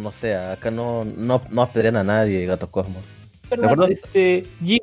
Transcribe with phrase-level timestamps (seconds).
[0.00, 3.02] no sé, acá no, no, no apedrean a nadie, Gato Cosmos.
[3.48, 4.78] Pero, este, Jim,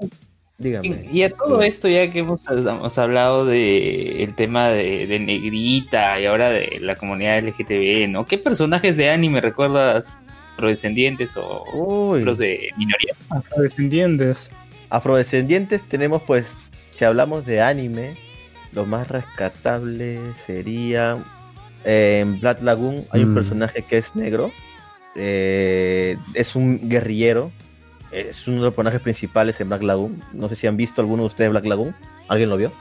[0.58, 1.08] Dígame.
[1.12, 6.20] y a todo esto, ya que hemos, hemos hablado de el tema de, de Negrita
[6.20, 8.26] y ahora de la comunidad LGTB, ¿no?
[8.26, 10.20] ¿Qué personajes de anime recuerdas
[10.54, 13.14] afrodescendientes o Uy, los de minoría?
[13.30, 14.50] Afrodescendientes.
[14.90, 16.58] afrodescendientes tenemos pues,
[16.96, 18.18] si hablamos de anime,
[18.74, 21.16] lo más rescatable sería
[21.86, 23.36] eh, en Black Lagoon hay un Mm.
[23.36, 24.52] personaje que es negro,
[25.18, 27.52] eh, es un guerrillero,
[28.12, 30.22] es uno de los personajes principales en Black Lagoon.
[30.34, 31.94] No sé si han visto alguno de ustedes Black Lagoon.
[32.30, 32.72] ¿Alguien lo vio?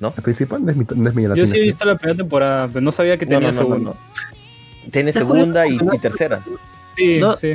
[0.00, 1.46] La principal no es mi, no es mi Yo latina.
[1.46, 3.74] sí he visto la primera temporada, pero no sabía que No, tenía no, no, no,
[3.74, 3.90] segunda.
[3.90, 4.90] no.
[4.90, 6.42] Tiene segunda y, y tercera.
[6.96, 7.36] Sí, No.
[7.36, 7.52] sí.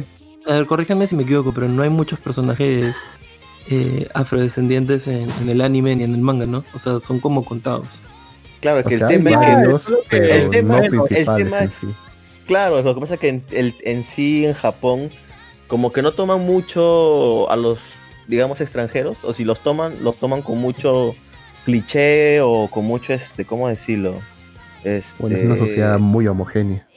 [0.48, 3.04] A ver, corríjanme si me equivoco, pero no hay muchos personajes
[3.70, 6.64] eh, afrodescendientes en, en el anime ni en el manga, ¿no?
[6.74, 8.02] O sea, son como contados.
[8.62, 11.60] Claro, O que sea, el tema es que varios, que el tema- no el tema
[11.64, 11.88] es- sí.
[12.48, 15.12] Claro, lo que pasa es que en, el- en sí en Japón
[15.68, 17.80] como que no toman mucho a los,
[18.28, 21.14] digamos, extranjeros, o si los toman, los toman con mucho
[21.66, 24.22] cliché o con mucho, este, ¿cómo decirlo?
[24.86, 26.88] Este, Bueno, es una sociedad muy homogénea.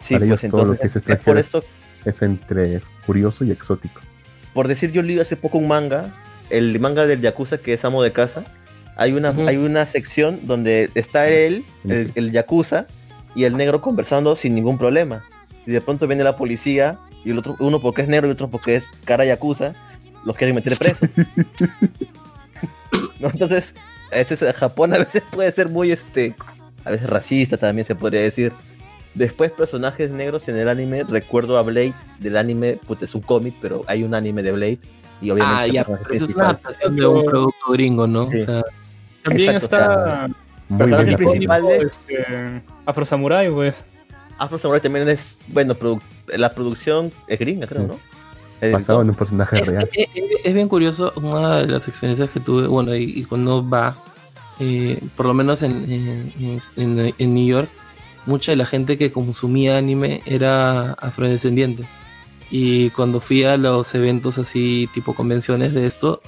[0.00, 1.64] sí, para pues ellos todo lo que es es por extranjero eso,
[2.04, 4.00] Es entre curioso y exótico.
[4.54, 6.12] por decir, yo leí hace poco un manga,
[6.50, 8.44] el manga del Yakuza que es amo de casa,
[8.96, 12.86] hay una, hay una sección donde está él, el Yakuza,
[13.34, 15.24] y el negro conversando sin ningún problema.
[15.66, 18.48] Y de pronto viene la policía, y el otro, uno porque es negro y otro
[18.48, 19.74] porque es cara Yakuza,
[20.24, 21.06] los quieren meter preso.
[23.20, 23.28] ¿No?
[23.28, 23.74] Entonces,
[24.10, 26.34] ese es- Japón a veces puede ser muy, este,
[26.84, 28.52] a veces racista también se podría decir.
[29.14, 33.54] Después personajes negros en el anime, recuerdo a Blade del anime, pues es un cómic,
[33.60, 34.78] pero hay un anime de Blade
[35.20, 38.26] y obviamente Ah, ya, pero eso es una adaptación de un producto gringo, ¿no?
[38.26, 38.36] Sí.
[38.36, 38.62] O sea,
[39.24, 40.26] También Exacto, está
[40.78, 43.76] Personaje bien principal de- este, Afro Samurai, pues.
[44.38, 47.88] Afro Samurai también es, bueno, produ- la producción es gringa, creo, Sí.
[47.88, 47.98] ¿no?
[48.60, 49.88] El Basado en un personaje es, real.
[49.92, 53.66] es- es- es bien curioso, una de las experiencias que tuve, bueno, y, y cuando
[53.66, 53.96] va,
[54.58, 57.70] eh, por lo menos en, en, en- en New York,
[58.26, 61.84] mucha de la gente que consumía anime era afrodescendiente.
[62.50, 66.20] Y cuando fui a los eventos así, tipo convenciones de esto,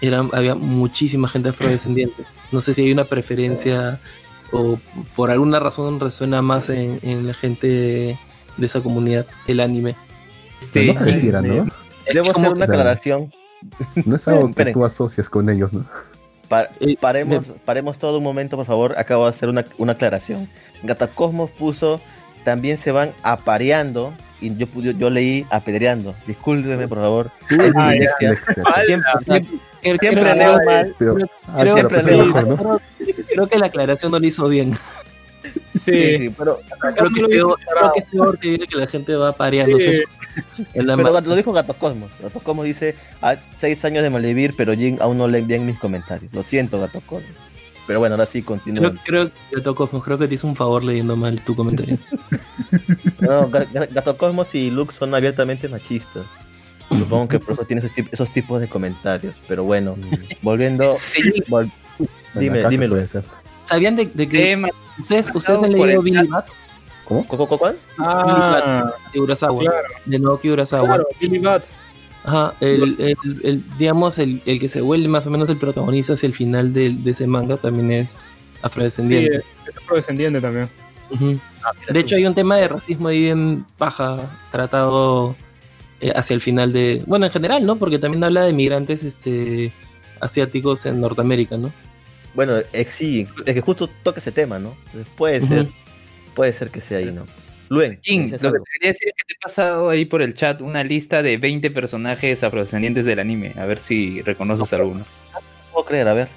[0.00, 2.24] eran, había muchísima gente afrodescendiente.
[2.52, 4.00] No sé si hay una preferencia
[4.52, 4.78] o
[5.16, 8.18] por alguna razón resuena más en, en la gente de,
[8.56, 9.94] de esa comunidad el anime.
[10.72, 11.66] Pero no Este, pareciera, ¿no?
[12.12, 13.32] Debo como hacer una que- aclaración.
[14.04, 15.84] No es algo que tú asocias con ellos, ¿no?
[16.48, 18.98] Pa- Eh, paremos, paremos todo un momento, por favor.
[18.98, 20.48] Acabo de hacer una, una aclaración.
[20.82, 22.00] Gatacosmos puso,
[22.44, 24.14] también se van apareando.
[24.40, 26.14] Y yo, pude- yo leí apedreando.
[26.26, 27.30] Discúlpeme, por favor.
[27.76, 27.92] Ah.
[29.82, 30.94] Siempre, leo mal.
[30.98, 31.64] Pero, Creo- ah,
[33.48, 34.72] que la aclaración no lo hizo bien.
[35.70, 36.60] Sí, Sí, sí, pero,
[36.96, 39.28] Creo que, es peor, creo que es peor que diga que la gente va
[40.86, 42.10] la pero lo dijo Gatocosmos.
[42.20, 46.32] Gatocosmos dice, a seis años de malvivir, pero Jin aún no leen bien mis comentarios.
[46.32, 47.32] Lo siento, Gatocosmos.
[47.88, 48.90] Pero bueno, ahora sí, continúa.
[48.90, 51.98] Creo, creo, Gato Cosmos, creo que te hizo un favor leyendo mal tu comentario.
[53.20, 56.24] No, Ga- Ga- Gatocosmos y Luke son abiertamente machistas.
[56.90, 59.34] Supongo que por eso tiene esos, tip- esos tipos de comentarios.
[59.48, 59.96] Pero bueno,
[60.42, 60.94] volviendo.
[61.48, 61.70] vol-
[62.34, 62.96] dime, dímelo.
[63.64, 64.62] ¿Sabían de, de que
[65.00, 66.26] ustedes, ustedes han leído Billy.
[66.28, 66.46] Bat
[67.04, 67.26] ¿Cómo?
[67.26, 67.76] ¿Cu- cu- ¿Cuál?
[67.98, 69.60] Ah, de Urasawa?
[69.60, 70.86] claro, De Naoki Urasawa.
[70.86, 71.64] claro, Billy Bat.
[72.28, 76.12] Ajá, el, el, el- digamos, el, el que se vuelve más o menos el protagonista
[76.12, 78.18] hacia el final de, de ese manga también es Sí,
[78.62, 79.36] afrodescendiente.
[79.36, 80.68] es es afrodescendiente también.
[81.10, 81.38] Ujú.
[81.90, 84.18] De hecho, hay un tema de racismo ahí en paja
[84.50, 85.36] tratado
[86.00, 87.02] eh, hacia el final de.
[87.06, 87.76] Bueno, en general, ¿no?
[87.76, 89.72] Porque también habla de migrantes este,
[90.20, 91.72] asiáticos en Norteamérica, ¿no?
[92.34, 94.74] Bueno, eh, sí, es que justo toca ese tema, ¿no?
[94.86, 95.68] Entonces, puede ser,
[96.34, 97.24] puede ser que sea ahí, ¿no?
[97.68, 100.22] Luen, Jin, ¿decías lo que te quería decir es que te he pasado ahí por
[100.22, 103.52] el chat una lista de 20 personajes afrodescendientes del anime.
[103.58, 105.00] A ver si reconoces alguno.
[105.00, 105.40] No
[105.72, 106.28] puedo creer, a ver.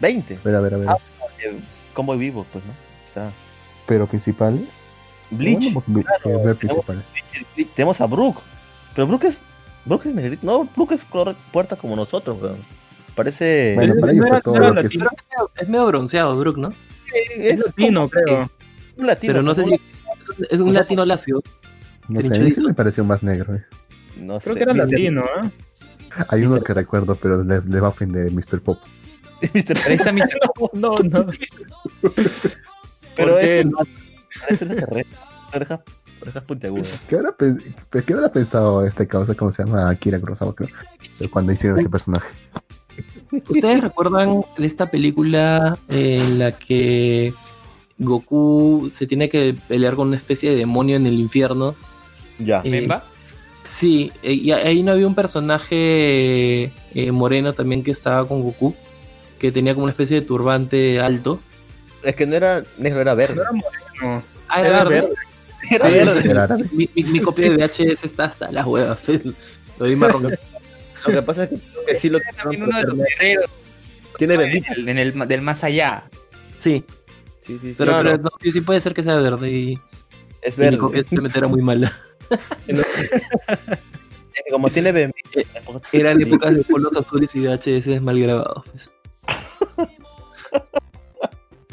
[0.00, 0.34] 20.
[0.34, 0.88] A ver, a ver, a ver.
[0.90, 0.96] Ah.
[1.94, 2.72] Combo vivo, pues, ¿no?
[3.06, 3.30] Está.
[3.86, 4.82] Pero principales.
[5.30, 5.72] Bleach.
[5.72, 7.02] Bueno, vi- claro, ver principales.
[7.54, 8.40] Bleach, Tenemos a Brook.
[8.94, 9.38] Pero Brook es.
[9.84, 10.44] Brook es negrito.
[10.44, 12.58] No, Brook es color puerta como nosotros, weón.
[13.14, 13.72] Parece.
[13.76, 14.94] Bueno, para ellos no fue era- todo no era lo que es.
[14.94, 16.72] es medio- es bronceado, Brook, ¿no?
[17.36, 18.50] Es latino, creo.
[18.98, 19.32] un latino.
[19.32, 19.80] Pero no sé si.
[20.50, 21.42] Es un, O sea, latino lacio.
[22.08, 22.60] No sé, a mí Trinchadito.
[22.60, 23.54] sí me pareció más negro.
[23.56, 23.64] eh.
[24.18, 24.58] No Creo sé.
[24.58, 24.78] que era Mr.
[24.90, 25.50] latino, ¿eh?
[26.28, 28.60] Hay uno que recuerdo, pero le, le va a ofender Mr.
[28.62, 28.78] Pop.
[29.54, 29.76] Mr.
[29.86, 30.22] Ahí está mi
[30.72, 31.26] No, no.
[33.16, 33.60] Pero ¿Por qué?
[33.60, 33.66] es.
[34.40, 35.08] Parece una carrera.
[35.54, 35.80] Orejas,
[36.22, 37.00] orejas puntiagudas.
[37.08, 39.34] ¿Qué habrá, ¿Qué habrá pensado este causa?
[39.34, 39.88] ¿Cómo se llama?
[39.88, 40.68] Akira Kurosawa, creo.
[41.30, 42.28] Cuando hicieron ese personaje.
[43.48, 47.32] ¿Ustedes recuerdan de esta película en la que
[47.98, 51.74] Goku se tiene que pelear con una especie de demonio en el infierno
[52.38, 52.60] Ya.
[52.64, 53.04] Eh, ¿Memba?
[53.64, 58.74] Sí, eh, y ahí no había un personaje eh, moreno también que estaba con Goku,
[59.38, 61.40] que tenía como una especie de turbante alto.
[62.02, 63.34] Es que no era negro, era verde.
[63.36, 64.22] No era moreno.
[64.48, 65.00] Ah, Era era verde.
[65.00, 65.14] verde.
[65.70, 66.30] Era Sí, verde.
[66.30, 66.56] Era.
[66.72, 69.00] Mi, mi- mi copia de VHS está hasta las huevas.
[69.78, 70.22] Lo vi marrón.
[71.06, 71.56] Lo que pasa es que,
[71.88, 73.50] que sí lo También uno de los guerreros
[74.16, 76.04] Tiene el, en el- del más allá.
[76.56, 76.84] Sí,
[77.46, 77.74] Sí, sí, sí.
[77.78, 79.78] pero, No, pero no, no, sí, sí puede ser que sea verde y,
[80.42, 80.78] es y mi verde.
[80.78, 81.92] copia simplemente era muy mala.
[84.36, 85.40] Es como tiene bendita.
[85.92, 88.64] Eran épocas de polos azules y VHS mal grabados.
[88.70, 88.90] pues.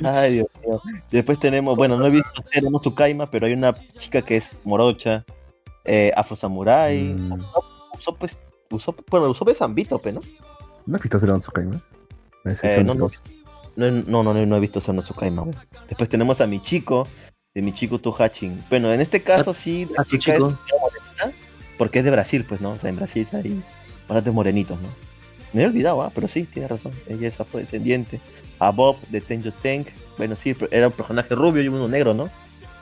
[0.04, 0.82] Ay, Dios mío.
[1.12, 5.26] Después tenemos, bueno, no he visto tenemos Tsukaima, pero hay una chica que es morocha,
[5.84, 7.04] eh, afro samurai.
[7.04, 7.44] Mm,
[7.98, 8.40] Usó pues,
[8.72, 10.22] usó, bueno, usó de Zambito, pe, ¿no?
[10.86, 11.82] ¿No has visto Tsukaima?
[12.46, 13.10] Ese Eh, no, no,
[13.76, 15.44] no, no, no, no he visto Sono Tsukaima.
[15.44, 15.56] güey.
[15.88, 17.08] Después tenemos a mi chico,
[17.54, 18.64] de mi chico Tuhachin.
[18.70, 20.50] Bueno, en este caso sí, la a tu chica chico.
[20.50, 21.38] es morenita,
[21.78, 22.72] porque es de Brasil, pues, ¿no?
[22.72, 23.62] O sea, en Brasil hay
[24.08, 24.88] bastantes morenitos, ¿no?
[25.54, 26.92] Me he olvidado, ah, pero sí, tiene razón.
[27.08, 28.20] Ella es afrodescendiente.
[28.60, 29.88] A Bob de Tenjo Tank.
[30.18, 32.30] Bueno, sí, pero era un personaje rubio y uno negro, ¿no?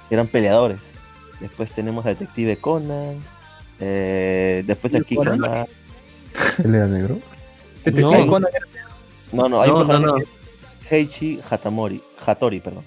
[0.10, 0.78] Eran peleadores.
[1.42, 3.16] Después tenemos a Detective Conan.
[3.80, 5.18] Eh, después de aquí
[6.64, 7.20] ¿Él era negro?
[7.84, 8.28] Detective No.
[8.28, 8.52] Conan
[9.34, 10.16] No, no, hay No, un personaje no.
[10.26, 10.41] que
[10.92, 12.02] Heichi Hatamori.
[12.26, 12.84] Hatori, perdón.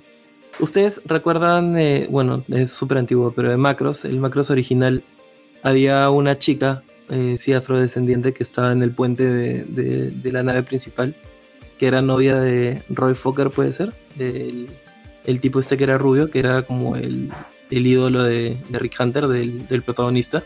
[0.60, 5.02] Ustedes recuerdan, eh, bueno, es súper antiguo, pero de Macros, el Macros original,
[5.62, 10.42] había una chica, eh, sí, afrodescendiente, que estaba en el puente de, de- de la
[10.44, 11.14] nave principal,
[11.78, 14.68] que era novia de Roy Fokker, puede ser, el,
[15.24, 17.32] el tipo este que era rubio, que era como el,
[17.70, 20.44] el ídolo de, de Rick Hunter, del, del protagonista.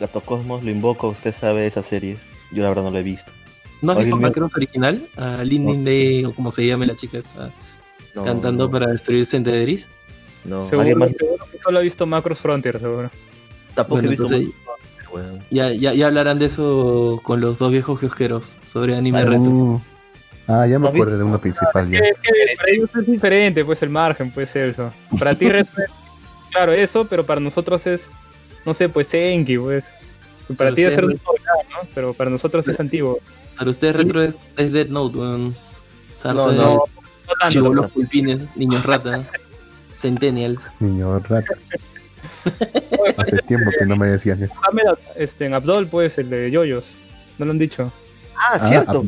[0.00, 2.16] Gato Cosmos, lo invoco, usted sabe de esa serie.
[2.52, 3.30] Yo la verdad no la he visto.
[3.82, 4.26] ¿No has visto mío.
[4.28, 5.06] Macros original?
[5.16, 7.50] A Lindin Day, o como se llame la chica, está
[8.14, 9.88] No, cantando no, para destruir Centederis.
[10.44, 11.10] No, Seguro, más.
[11.16, 13.10] seguro que solo ha visto Macros Frontier, seguro.
[13.74, 14.54] Tampoco Bueno, he visto entonces-.
[15.50, 19.50] Ya, ya, ya hablarán de eso con los dos viejos kiosqueros sobre anime Ah, retro.
[19.50, 19.80] Uh,
[20.46, 21.98] ah, ya me acuerdo de uno principal ya.
[22.00, 24.92] Es que para ellos es diferente, pues el margen, puede ser eso.
[25.18, 25.90] Para ti, retro es-
[26.50, 28.12] claro, eso, pero para nosotros es,
[28.64, 29.84] no sé, pues Enki, pues.
[30.56, 31.88] Para ti debe ser un ¿no?
[31.94, 33.18] Pero para nosotros es antiguo.
[33.56, 35.56] Para ustedes retro es, es Dead Note, weón.
[36.14, 36.82] Sarta No, de no, No
[37.40, 37.48] tanto.
[37.52, 39.22] chibolos pulpines, niños rata,
[39.94, 40.68] centennials.
[40.80, 41.54] Niño rata.
[43.16, 44.54] Hace tiempo que no me decían eso.
[44.68, 46.90] Ahmed, este, en Abdol, pues, el de Yoyos.
[47.38, 47.92] No lo han dicho.
[48.36, 49.04] Ah, Ah, cierto.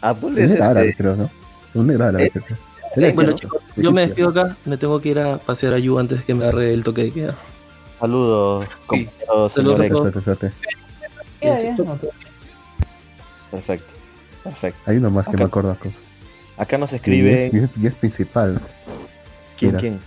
[0.00, 0.38] Abdul.
[0.38, 1.02] Es árabe, este.
[1.02, 1.30] creo, ¿no?
[1.74, 2.58] Un negro árabe, Eh, creo.
[2.96, 3.36] Era Bueno ¿no?
[3.36, 6.34] chicos, yo me despido acá, me tengo que ir a pasear a Yu antes que
[6.34, 7.34] me agarre el toque de queda.
[8.00, 9.92] Saludos, compañero Saludos señor a Ex.
[9.92, 10.24] todos.
[10.24, 10.52] Suerte, suerte.
[13.50, 13.86] Perfecto,
[14.44, 14.78] perfecto.
[14.90, 16.00] Hay uno más que me acuerdo cosas.
[16.56, 17.46] Acá nos Y escribe.
[17.46, 18.60] es, y es- y es principal.
[19.58, 19.80] ¿Quién, mira.
[19.80, 20.00] quién?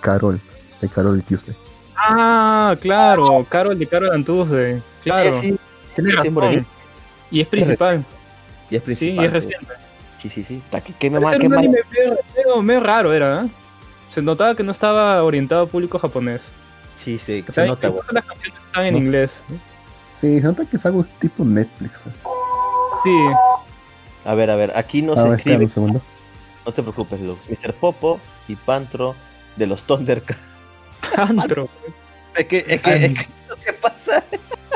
[0.00, 0.40] Carol.
[0.80, 1.56] De Carol Tuesday.
[1.96, 4.82] Ah, claro, Carol de Carol Antuzde.
[5.02, 5.30] Claro.
[5.30, 5.58] Eh, sí, sí.
[7.30, 8.04] Y es principal.
[8.70, 9.24] y es Sí, principal.
[9.24, 9.66] y es reciente.
[10.20, 10.62] Sí, sí, sí.
[10.98, 11.78] ¿Qué, mamá- era qué un mal- anime
[12.64, 13.44] medio, raro, era.
[13.44, 13.48] ¿eh?
[14.10, 16.42] Se notaba que no estaba orientado a público japonés.
[17.02, 19.42] Sí, sí, O se nota, las canciones están en No inglés.
[20.12, 22.06] Sí, se nota que es algo tipo Netflix.
[22.06, 22.10] ¿eh?
[23.04, 23.10] Sí,
[24.24, 25.64] A ver, a ver, aquí nos Ah, espera escribe.
[25.64, 26.02] un segundo.
[26.66, 27.38] No te preocupes, Lux.
[27.50, 27.74] Mr.
[27.74, 28.18] Popo
[28.48, 29.14] y Pantro
[29.56, 30.40] de los Thundercats.
[31.16, 31.68] Antro.
[32.36, 34.24] Es que, es que, es que lo que pasa.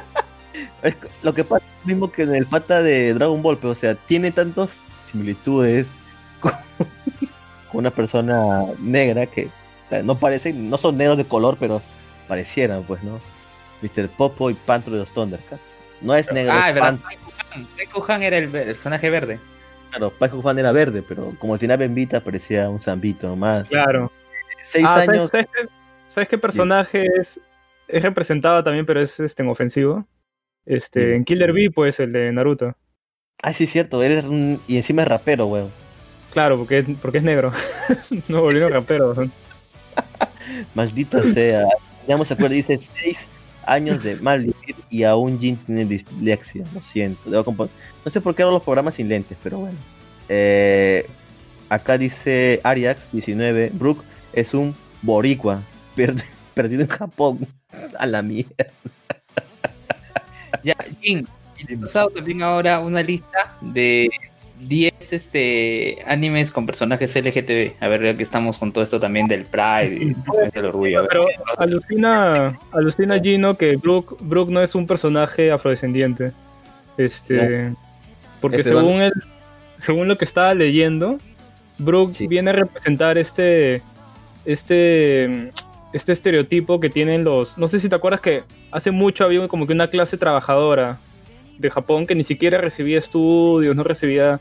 [0.82, 3.58] es que lo que pasa es lo mismo que en el pata de Dragon Ball,
[3.58, 4.70] pero o sea, tiene tantas
[5.10, 5.88] similitudes
[6.40, 11.56] con, con una persona negra que o sea, no parecen, no son negros de color,
[11.58, 11.82] pero
[12.28, 13.18] parecieran, pues, ¿no?
[13.82, 14.08] Mr.
[14.08, 15.70] Popo y Pantro de los Thundercats.
[16.00, 16.88] No es negro, Ah, es es verdad.
[17.00, 17.27] Pantro.
[17.78, 19.40] Bakuhan era el personaje verde.
[19.90, 23.66] Claro, Paco Juan era verde, pero como tenía bembita parecía un zambito más.
[23.68, 24.12] Claro.
[24.62, 25.30] Seis Ah, ¿sabes- años.
[25.30, 25.68] ¿sabes, qué,
[26.06, 27.40] ¿sabes qué personaje es,
[27.88, 30.06] es representado también, pero es este, en ofensivo?
[30.66, 32.76] Este, en Killer Bee, pues, el de Naruto.
[33.42, 34.60] Ah, sí, es cierto, eres un...
[34.68, 35.72] y encima es rapero, weón.
[36.32, 37.50] Claro, porque, es- porque es negro.
[38.28, 39.14] no volviendo rapero.
[40.74, 41.64] Maldita sea.
[42.06, 43.26] Ya me acuerdo, dice seis
[43.68, 46.64] años de mal vivir y aún Jin tiene dislexia.
[46.74, 47.30] Lo siento.
[47.30, 49.76] No sé por qué hago los programas sin lentes, pero bueno.
[50.28, 51.06] Eh,
[51.68, 53.70] acá dice Ariax 19.
[53.74, 55.62] Brook es un boricua
[55.96, 56.14] per-
[56.54, 57.46] perdido en Japón.
[57.98, 58.66] A la mierda.
[60.64, 61.26] Ya, Jin,
[61.68, 64.08] he pasado también ahora una lista de
[64.60, 67.74] 10 este, animes con personajes LGTB.
[67.80, 70.16] A ver, ya que estamos con todo esto también del Pride y
[70.52, 70.98] del orgullo.
[70.98, 76.32] A ver Pero alucina, alucina Gino que Brooke, Brooke no es un personaje afrodescendiente.
[76.96, 77.72] Este,
[78.40, 79.12] porque Este, según él,
[79.78, 81.18] según lo que estaba leyendo,
[81.78, 82.26] Brooke Sí.
[82.26, 83.82] viene a representar este,
[84.44, 85.50] este,
[85.92, 87.56] este estereotipo que tienen los...
[87.56, 90.98] No sé si te acuerdas que hace mucho había como que una clase trabajadora
[91.58, 94.40] de Japón que ni siquiera recibía estudios, no recibía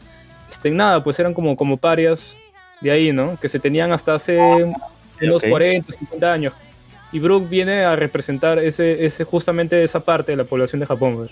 [0.50, 2.36] este, nada, pues eran como, como parias
[2.82, 3.38] de ahí, ¿no?
[3.42, 5.50] Que se tenían hasta hace unos ok.
[5.50, 6.54] 40, 50 años.
[7.12, 11.16] Y Brook viene a representar ese, ese, justamente esa parte de la población de Japón.
[11.16, 11.32] pues.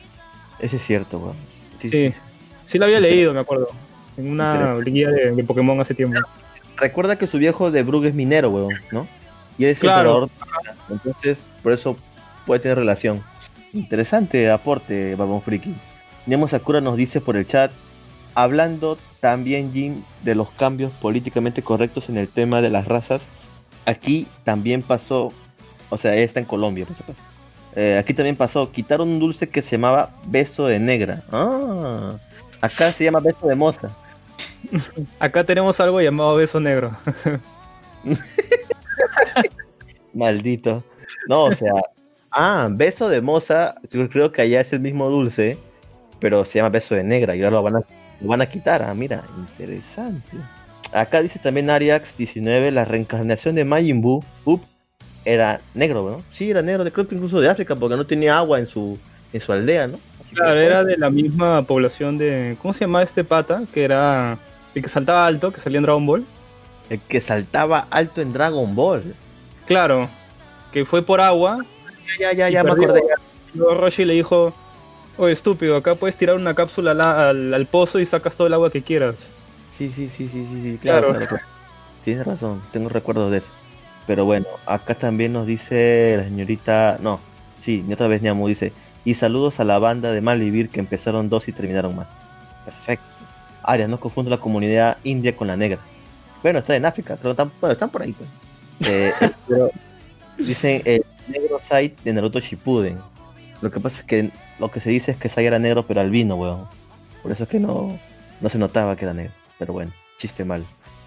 [0.59, 1.35] Ese es cierto, weón.
[1.81, 2.17] Sí, Sí, sí.
[2.65, 3.69] sí la había leído, me acuerdo.
[4.17, 6.19] En una guía de, de Pokémon hace tiempo.
[6.77, 9.07] Recuerda que su viejo de Brugge es minero, weón, ¿no?
[9.57, 10.23] Y él es Claro.
[10.23, 10.29] emperador.
[10.89, 11.97] Entonces, por eso
[12.45, 13.21] puede tener relación.
[13.75, 15.75] Interesante aporte, Babón Friki.
[16.25, 17.71] Nemo Sakura nos dice por el chat,
[18.33, 23.23] hablando también, Jim, de los cambios políticamente correctos en el tema de las razas,
[23.85, 25.33] aquí también pasó,
[25.89, 27.19] o sea, está en Colombia, por acaso.
[27.75, 31.21] Eh, aquí también pasó, quitaron un dulce que se llamaba beso de negra.
[31.29, 32.15] Ah,
[32.61, 33.89] acá se llama beso de moza.
[35.19, 36.95] Acá tenemos algo llamado beso negro.
[40.13, 40.83] Maldito.
[41.27, 41.73] No, o sea.
[42.35, 43.75] Ah, beso de moza.
[43.89, 45.57] Yo creo que allá es el mismo dulce.
[46.19, 47.35] Pero se llama beso de negra.
[47.35, 47.79] Y ahora lo van a,
[48.21, 48.83] lo van a quitar.
[48.83, 50.37] Ah, mira, interesante.
[50.93, 52.71] Acá dice también Ariax 19.
[52.71, 54.23] La reencarnación de Majin Buu.
[54.45, 54.61] Up,
[55.23, 56.23] era negro, ¿no?
[56.31, 56.89] Sí, era negro.
[56.91, 57.75] Creo que incluso de África.
[57.75, 58.97] Porque no tenía agua en su,
[59.33, 59.99] en su aldea, ¿no?
[60.23, 62.57] Así Claro, era de la misma población de.
[62.61, 63.63] ¿Cómo se llamaba este pata?
[63.73, 64.37] Que era.
[64.73, 66.25] El que saltaba alto, que salía en Dragon Ball.
[66.89, 69.15] El que saltaba alto en Dragon Ball.
[69.65, 70.09] Claro,
[70.71, 71.65] que fue por agua.
[72.19, 73.01] Ya, ya, ya, me acordé.
[73.55, 74.53] Roshi le dijo:
[75.17, 78.53] Oye, estúpido, acá puedes tirar una cápsula al, al- al pozo y sacas todo el
[78.53, 79.15] agua que quieras.
[79.77, 81.25] Sí, sí, sí, sí, sí, sí, claro, Claro.
[81.27, 81.43] claro.
[82.03, 83.47] Tienes razón, tengo recuerdos de eso.
[84.07, 87.19] Pero bueno, acá también nos dice la señorita, no,
[87.59, 88.71] sí, ni otra vez Niamu dice,
[89.03, 92.07] y saludos a la banda de Malvivir que empezaron dos y terminaron más.
[92.63, 93.05] Perfecto.
[93.63, 95.79] Arias, no confundo la comunidad india con la negra.
[96.43, 98.13] Bueno, está en África, pero están, bueno, están por ahí.
[98.13, 98.29] pues.
[98.87, 99.11] Eh,
[99.47, 99.71] pero
[100.37, 102.99] dicen el negro Sai de Naruto Shippuden.
[103.61, 106.01] Lo que pasa es que lo que se dice es que Sai era negro pero
[106.01, 106.67] albino, weón.
[107.21, 107.97] Por eso es que no,
[108.41, 109.33] no se notaba que era negro.
[109.57, 110.65] Pero bueno, chiste mal.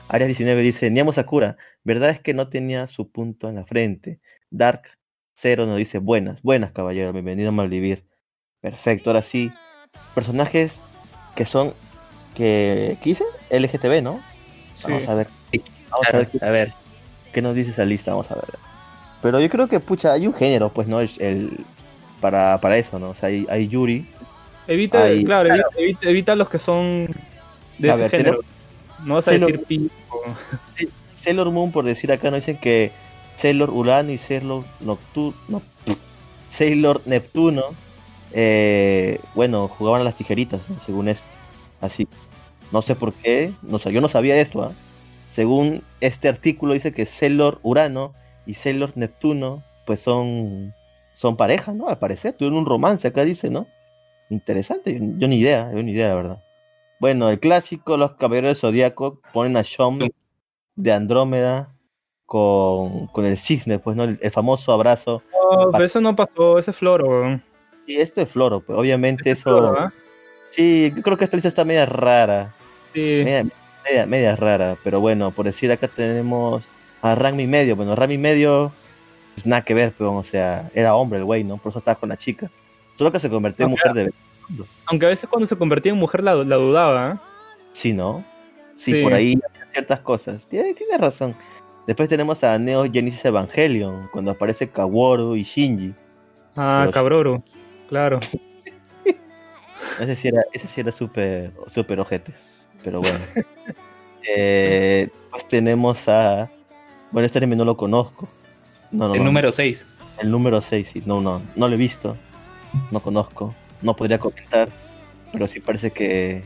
[0.09, 4.21] Arias 19 dice, Niamo Sakura, verdad es que no tenía su punto en la frente.
[4.51, 4.83] Dark
[5.35, 8.07] Zero nos dice, buenas, buenas caballero, bienvenido a Maldivir.
[8.61, 9.53] Perfecto, ahora sí.
[10.15, 10.81] Personajes
[11.37, 11.75] que son,
[12.35, 13.25] que, ¿qué dice?
[13.51, 14.21] LGTB, ¿no?
[14.75, 14.91] Sí.
[14.91, 15.29] Vamos a ver.
[15.91, 16.73] Vamos a ver A ver,
[17.33, 18.68] qué nos dice esa lista, vamos a ver.
[19.23, 21.01] Pero yo creo que, pucha, hay un género, pues, ¿no?
[21.01, 21.57] El, el-
[22.21, 23.11] para, para eso, ¿no?
[23.11, 24.07] O sea, hay, hay Yuri,
[24.67, 27.09] Evita, claro, evita, evita- evita los que son
[27.79, 28.41] de A ese ver, género.
[29.05, 29.91] No vas a Sailor- decir pi.
[30.11, 30.25] o-
[31.17, 32.93] Sailor Moon, por decir acá, nos dicen que
[33.37, 35.63] Sailor Urano y Sailor Nocturno,
[36.51, 37.63] Sailor Neptuno,
[38.33, 40.77] eh, bueno, jugaban a las tijeritas, ¿no?
[40.85, 41.25] según esto.
[41.81, 42.07] Así,
[42.73, 44.63] no sé por qué, no sé, yo no sabía esto.
[44.65, 44.73] ¿ah?
[45.35, 48.13] Según este artículo dice que Sailor Urano
[48.49, 50.75] y Sailor Neptuno, pues son,
[51.13, 51.87] son pareja, ¿no?
[51.91, 53.67] Al parecer, tuvieron un romance acá, dice, ¿no?
[54.31, 56.45] Interesante, yo, ni idea, yo ni idea, la verdad.
[56.99, 59.99] Bueno, el clásico, los caballeros del Zodíaco ponen a Shom
[60.77, 61.75] de Andrómeda
[62.25, 64.05] con, con el cisne, pues, ¿no?
[64.05, 65.23] El, el famoso abrazo.
[65.31, 67.43] No, pero eso no pasó, ese es floro, weón.
[67.87, 69.51] Y esto es Floro, pues, obviamente es eso.
[69.51, 69.93] floro, ¿ah?
[70.53, 72.55] Sí, yo creo que esta lista está media rara.
[72.95, 73.21] Sí.
[73.25, 73.47] Media,
[73.85, 76.65] media, media rara, pero bueno, por decir acá tenemos
[77.03, 77.77] a Rami Medio.
[77.77, 78.73] Bueno, Rami Medio,
[79.35, 81.57] pues nada que ver, pero, o sea, era hombre el güey, ¿no?
[81.59, 82.51] Por eso estaba con la chica.
[82.97, 84.13] Solo que se convirtió en Ah, mujer de.
[84.87, 87.23] Aunque a veces cuando se convertía en mujer la, la dudaba, ¿ah?
[87.73, 88.25] Sí, ¿no?
[88.77, 89.03] Sí, Sí.
[89.03, 89.39] por ahí
[89.73, 90.47] ciertas cosas.
[90.47, 91.35] Tiene, tiene razón.
[91.87, 95.95] Después tenemos a Neo Genesis Evangelion, cuando aparece Kaworu y Shinji.
[96.57, 97.43] Ah, Pero- cabroro.
[97.89, 98.21] Claro.
[100.01, 102.33] Ese sí era, ese sí era súper super ojete.
[102.85, 103.19] Pero bueno.
[104.29, 106.51] eh, pues tenemos a.
[107.11, 108.29] Bueno, este anime no lo conozco.
[108.91, 109.27] No, no, el no.
[109.27, 109.87] número 6.
[110.21, 111.03] El número 6, sí.
[111.07, 111.43] No, no.
[111.57, 112.17] No lo he visto.
[112.91, 113.55] No conozco.
[113.83, 114.69] No podría comentar.
[115.33, 116.43] Pero sí parece que,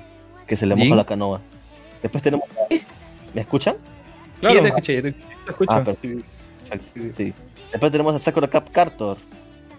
[0.47, 0.95] que se le moja ¿Sí?
[0.95, 1.41] la canoa.
[2.03, 2.45] Después tenemos.
[2.51, 2.75] a-
[3.35, 3.77] ¿Me escuchan?
[4.41, 5.73] Claro, Ya te escuché, ya te- te escucho.
[5.73, 6.25] Ah, perfecto.
[7.17, 7.33] Sí.
[7.71, 9.17] Después tenemos a Sakura Cap Cartor.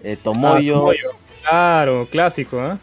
[0.02, 0.74] Eh, Ah, Tomoyo.
[0.74, 1.10] Tomoyo.
[1.42, 2.78] Claro, clásico, ¿ah?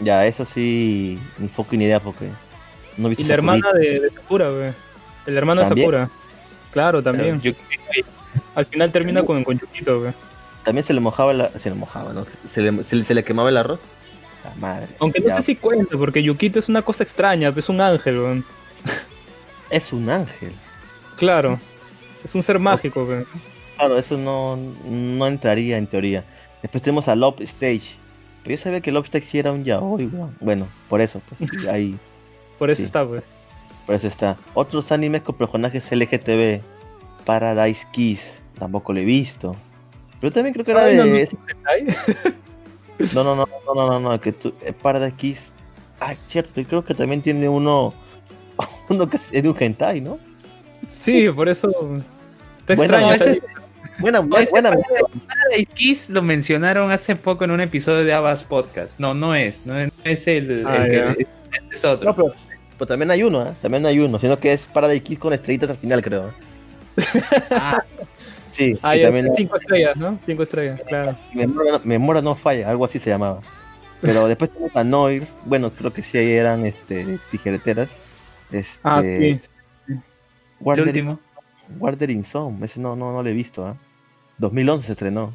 [0.00, 1.18] Ya, eso sí.
[1.38, 2.26] Ni foco ni idea porque.
[2.96, 3.68] No he visto Y la Sakurita.
[3.68, 4.72] hermana de, de Sakura, güey.
[5.26, 5.90] El hermano ¿También?
[5.90, 6.19] de Sakura.
[6.72, 7.40] Claro, también.
[7.40, 7.52] Yo-
[8.54, 10.12] Al final termina con, con Yukito, güey.
[10.64, 12.26] También se le mojaba la, se le mojaba, ¿no?
[12.50, 13.80] Se le, se le- se le quemaba el arroz.
[14.44, 14.86] La madre.
[15.00, 18.20] Aunque no Ya, sé si cuenta, porque Yukito es una cosa extraña, es un ángel,
[18.20, 18.42] güey.
[19.70, 20.52] Es un ángel.
[21.16, 21.60] Claro.
[22.24, 23.24] Es un ser mágico, güey.
[23.76, 26.24] Claro, eso no, no entraría en teoría.
[26.60, 27.94] Después tenemos a Love Stage.
[28.42, 30.36] Pero yo sabía que Love Stage sí era un yaoi, weón.
[30.40, 31.96] Bueno, por eso, pues, ahí,
[32.58, 32.84] Por eso Sí.
[32.84, 33.22] está, güey.
[33.86, 34.36] Por eso está.
[34.54, 36.60] Otros animes con personajes LGTB.
[37.24, 38.30] Paradise Kiss.
[38.58, 39.54] tampoco lo he visto.
[40.20, 41.12] Pero también creo que era Ay, no, no.
[41.12, 41.28] de...
[43.14, 45.40] No, no, no, no, no, no, no, que tú, eh, Paradise Kiss.
[46.00, 47.94] Ah, cierto, y creo que también tiene uno,
[48.90, 50.18] uno que es de un hentai, ¿no?
[50.86, 51.68] Sí, por eso.
[52.60, 53.38] Está Bueno, extraño.
[54.00, 54.70] Buena, buena.
[54.72, 58.98] Paradise- Kiss lo mencionaron hace poco en un episodio de Abbas Podcast.
[59.00, 59.64] No, no es.
[59.64, 61.26] No es, no es el, Ah, que.
[61.70, 62.10] es otro.
[62.10, 62.34] No, pero,
[62.80, 63.52] pero también hay uno, ¿eh?
[63.60, 66.32] También hay uno, sino que es Paradise Kiss con estrellitas al final, creo.
[67.50, 67.82] Ah,
[68.52, 70.18] Sí, Ah, y también cinco estrellas, ¿no?
[70.26, 71.16] Cinco estrellas, claro.
[71.34, 73.40] memoria, no- memoria no falla, algo así se llamaba.
[74.00, 77.88] Pero después tenemos a Noir, bueno, creo que sí ahí eran este, tijereteras.
[78.50, 79.40] Este, Ah, sí.
[79.88, 80.00] el
[80.58, 81.20] Warner, último.
[82.24, 83.76] Zone, ese no, no, no lo he visto, ¿ah?
[84.38, 85.32] 2011 se estrenó.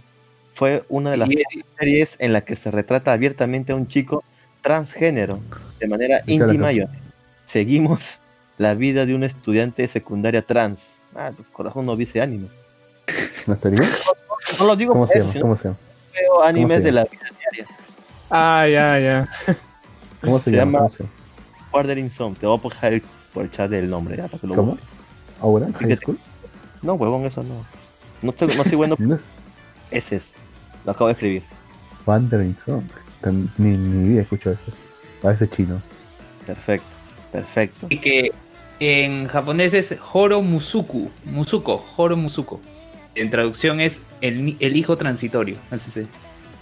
[0.53, 1.37] Fue una de las Y-
[1.79, 4.23] series en la que se retrata abiertamente a un chico
[4.61, 5.39] transgénero
[5.79, 7.04] de manera ¿Y qué le íntima y honesta.
[7.45, 8.19] Seguimos
[8.57, 10.85] la vida de un estudiante de secundaria trans.
[11.15, 12.47] Ah, corazón no vi ese anime.
[13.47, 13.81] ¿En serio?
[14.59, 15.41] No lo digo ¿Cómo por se eso, llama?
[15.41, 15.77] ¿Cómo se llama?
[16.13, 16.95] veo animes se de llama?
[17.03, 17.67] la vida diaria.
[18.29, 19.29] Ah, ya, ya.
[20.21, 20.71] ¿Cómo se, Se llama?
[20.71, 21.09] llama- ¿Cómo se llama?
[21.71, 22.35] Warner in Zone.
[22.39, 24.71] Te voy a poner el- por el chat el nombre, ya, para que lo ¿Cómo?
[24.71, 24.87] busques.
[25.41, 25.67] ¿Ahora?
[25.79, 25.95] ¿High.
[25.97, 26.17] School?
[26.81, 27.65] No, huevón, eso no.
[28.21, 28.95] No estoy, no estoy bueno.
[28.99, 29.19] No.
[29.91, 30.33] Ese es.
[30.85, 31.43] Lo acabo de escribir.
[32.05, 32.83] Wandering Song.
[33.57, 34.65] Ni, ni idea escucho eso.
[35.21, 35.81] Parece chino.
[36.45, 36.85] Perfecto.
[37.35, 37.87] Perfecto.
[37.89, 38.31] Y que
[38.79, 41.09] en japonés es Horo Musuku.
[41.25, 42.61] Musuko, Horo Musuko.
[43.13, 45.57] En traducción es el, el hijo transitorio.
[45.69, 46.07] Así se.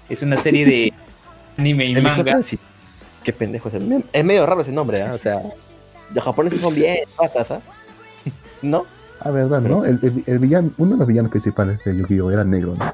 [0.10, 0.94] Es una serie de
[1.58, 2.40] anime y El hijo manga.
[3.24, 5.14] Qué pendejo es el Es medio raro ese nombre, ¿ah?
[5.14, 5.42] O sea,
[6.14, 7.62] los japoneses son bien patas, ¿ah?
[8.62, 8.86] ¿No?
[9.22, 9.86] Ah, verdad, ¿no?
[9.86, 12.32] El, el, el villano, uno de los villanos principales de Yu-Gi-Oh!
[12.32, 12.94] era negro, ¿no?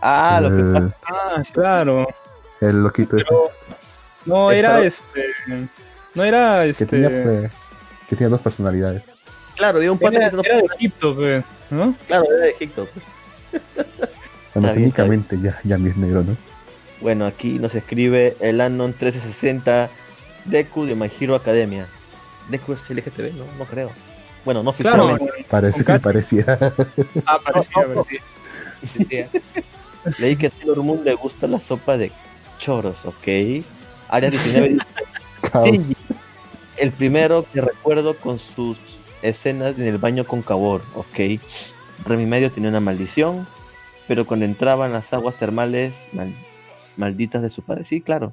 [0.00, 0.96] Ah, lo que el, pasa.
[1.06, 2.06] Ah, claro.
[2.60, 3.32] el loquito ese.
[4.24, 5.26] No El era este.
[6.14, 6.86] No era Que este.
[6.86, 7.50] tenía, pues,
[8.08, 9.04] que tenía dos personalidades.
[9.56, 11.94] Claro, había un pata Era, que no era de Egipto, pues, ¿no?
[12.06, 12.88] Claro, era de Egipto.
[12.92, 13.04] pues.
[14.54, 16.36] Bueno, técnicamente ya, ya ni es negro, ¿no?
[17.00, 19.88] Bueno, aquí nos escribe el Anon 1360
[20.44, 21.86] Deku de My Hero Academia.
[22.48, 23.44] Deku es LGTB, ¿no?
[23.58, 23.90] No creo.
[24.44, 25.04] Bueno, no Claro.
[25.06, 25.46] oficialmente.
[25.48, 26.58] Parece que Kat- pareciera.
[27.26, 29.28] Ah, parecía, parecía.
[30.18, 32.10] Leí que a Sailor Moon le gusta la sopa de
[32.58, 33.64] choros, ¿ok?
[34.08, 34.76] Área 19
[36.78, 38.78] el primero que recuerdo con sus
[39.22, 41.40] escenas en el baño con Cabor, ¿ok?
[42.06, 43.46] Remy Medio tenía una maldición,
[44.08, 46.34] pero cuando entraba en las aguas termales mal-
[46.96, 47.84] malditas de su padre.
[47.84, 48.32] Sí, claro.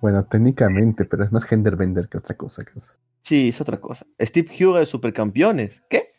[0.00, 2.64] Bueno, técnicamente, pero es más genderbender que otra cosa.
[2.64, 2.94] causa.
[3.22, 4.04] Sí, es otra cosa.
[4.20, 5.80] Steve Huga de Supercampeones.
[5.88, 6.12] ¿Qué?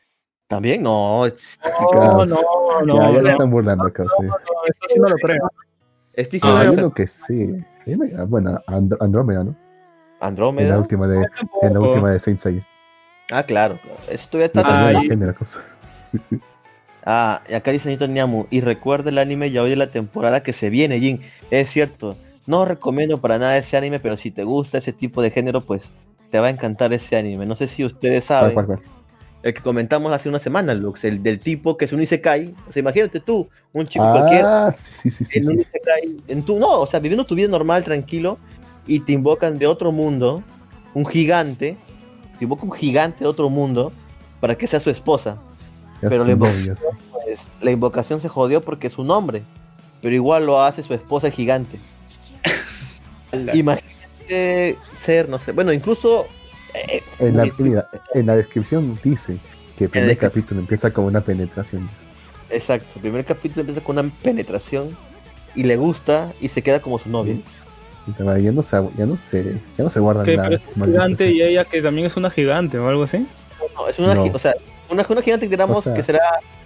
[0.47, 0.83] ¿También?
[0.83, 1.25] No,
[1.93, 2.95] No, no, no.
[2.95, 3.93] ya, ya no, están burlando, sí.
[4.25, 4.35] no,
[4.67, 5.49] eso sí no lo creo.
[6.17, 7.49] Steve Ah, Ah, hay de uno que sí.
[7.87, 9.55] Una- Bueno, And- Andrómeda, ¿no?
[10.23, 10.77] En la Andrómeda.
[10.77, 11.27] última de,
[11.61, 12.65] en la última de Saint Seiya.
[13.31, 13.77] Ah, claro.
[13.81, 13.97] claro.
[14.09, 16.39] Eso todavía está No
[17.05, 18.45] Ah, y- acá dice Nito Niamu.
[18.49, 21.21] Y recuerda el anime ya hoy la temporada que se viene, Jin.
[21.51, 22.17] Es cierto.
[22.45, 25.89] No recomiendo para nada ese anime, pero si te gusta ese tipo de género, pues
[26.31, 27.45] te va a encantar ese anime.
[27.45, 28.53] No sé si ustedes ¿Cuál, saben.
[28.53, 28.79] cuál, cuál?
[29.43, 31.03] El que comentamos hace una semana, Lux.
[31.03, 32.53] El del tipo que es un Isekai.
[32.67, 34.67] O sea, imagínate tú, un chico cualquiera.
[34.67, 35.39] Ah, sí, sí, sí, sí.
[35.39, 35.61] en un sí.
[35.69, 38.37] Isekai, en tu, no, o sea, viviendo tu vida normal, tranquilo,
[38.87, 40.43] y te invocan de otro mundo,
[40.93, 41.77] un gigante,
[42.37, 43.91] te invoca un gigante de otro mundo
[44.39, 45.37] para que sea su esposa.
[46.01, 46.79] Ya pero le- novios.
[47.11, 49.43] Pues la invocación se jodió porque es un hombre,
[50.01, 51.79] pero igual lo hace su esposa el gigante.
[53.53, 56.25] Imagínate ser, no sé, bueno, incluso...
[56.73, 59.37] eh, En la, eh, mira, en la descripción dice
[59.77, 61.89] que el primer capítulo empieza con una penetración.
[62.49, 64.95] Exacto, el primer capítulo empieza con una penetración
[65.55, 67.37] y le gusta y se queda como su novia.
[68.05, 69.43] Ya no se, ya no se,
[69.77, 70.49] ya no se guardan Que nada.
[70.49, 73.25] parece un gigante y ella que también es una gigante o algo así.
[73.75, 74.25] No, es una, No.
[74.25, 74.53] gi- o sea,
[74.89, 76.19] una, una gigante que digamos O sea- que será,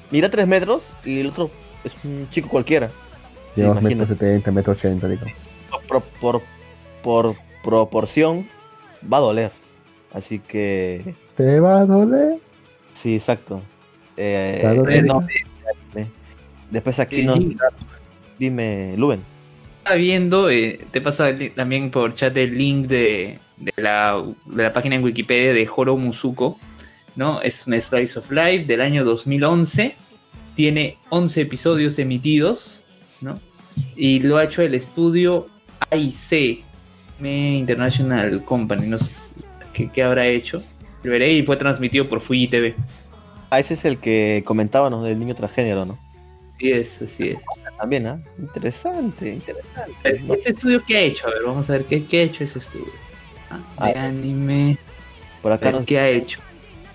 [0.09, 1.49] mira 3 metros y el otro
[1.83, 2.87] es un chico cualquiera.
[2.89, 4.25] Sí, Digamos, metro imagínate.
[4.25, 5.33] 70, metro 80, digamos.
[5.87, 6.41] Por, por,
[7.03, 8.47] por proporción
[9.11, 9.51] va a doler.
[10.13, 12.39] Así que, ¿Te va a doler?
[12.93, 13.61] sí, exacto.
[14.15, 14.97] Eh, ¿Te va a doler?
[14.97, 15.27] eh, no,
[15.95, 16.07] eh,
[16.71, 17.39] después aquí Eh, nos...
[18.39, 19.21] Dime, Luben.
[19.95, 24.95] Viendo, eh, te pasa también por chat el link de, de la, de la página
[24.95, 26.59] en Wikipedia de Horo Musuko,
[27.15, 27.41] ¿no?
[27.41, 29.95] Es una Slice of Life del año 2011,
[30.55, 32.83] tiene 11 episodios emitidos,
[33.21, 33.39] ¿no?
[33.95, 35.47] Y lo ha hecho el estudio
[35.89, 36.63] AIC,
[37.19, 39.31] International Company, no sé
[39.73, 40.61] qué, qué habrá hecho,
[41.03, 42.75] lo veré y fue transmitido por Fuji TV.
[43.49, 45.97] Ah, ese es el que comentábamos del niño transgénero, ¿no?
[46.55, 47.37] Así es, así es.
[47.77, 48.19] También, ¿ah?
[48.39, 50.19] Interesante, interesante.
[50.21, 50.33] ¿no?
[50.33, 51.27] ¿Este estudio qué ha hecho?
[51.27, 52.91] A ver, vamos a ver qué, qué ha hecho ese estudio.
[53.77, 54.77] Ah, de Ah, anime.
[55.41, 56.39] Por A acá nos, ¿Qué ha hecho?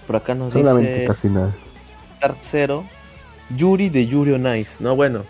[0.07, 1.55] por acá nos Solamente dice casi nada.
[2.21, 2.85] Dark Zero.
[3.57, 4.71] Yuri de Yuri on Ice.
[4.81, 5.25] No, bueno.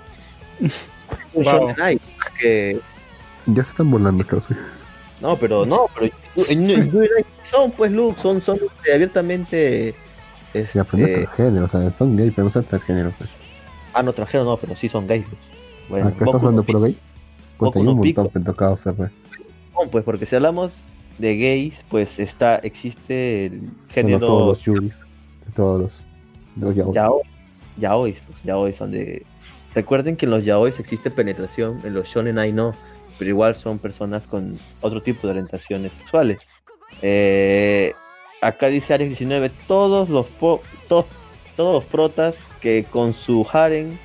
[1.34, 1.70] Wow.
[1.90, 2.00] Ice,
[2.38, 2.80] que
[3.46, 4.56] Ya se están burlando, causa.
[5.20, 6.06] No, pero no, pero
[6.48, 7.08] en- en Yuri
[7.42, 9.94] son pues Luke, son, son este, abiertamente
[10.54, 13.30] este, Ya, pues no es transgénero, o sea, son gay, pero no son transgénero, pues.
[13.94, 15.24] Ah no trajeron no, pero sí son gays.
[15.24, 15.36] Luke.
[15.88, 16.96] Bueno, Acá estás hablando puro gay.
[17.58, 19.10] Boku hay un montón que toca, o sea, pues.
[19.74, 20.82] No, pues porque si hablamos
[21.18, 25.04] de gays, pues está existe el Bueno, género todos los yuris,
[25.54, 26.06] todos los,
[26.56, 26.94] los yaoi.
[26.94, 27.20] yaoi,
[27.78, 29.24] yaois, pues yaois son de
[29.74, 32.72] Recuerden que en los yaois existe penetración, en los shonen ai no,
[33.18, 36.38] pero igual son personas con otro tipo de orientaciones sexuales.
[37.00, 37.94] Eh,
[38.42, 41.06] acá dice Ares 19, todos los po- to-
[41.56, 43.96] todos los protas que con su harem,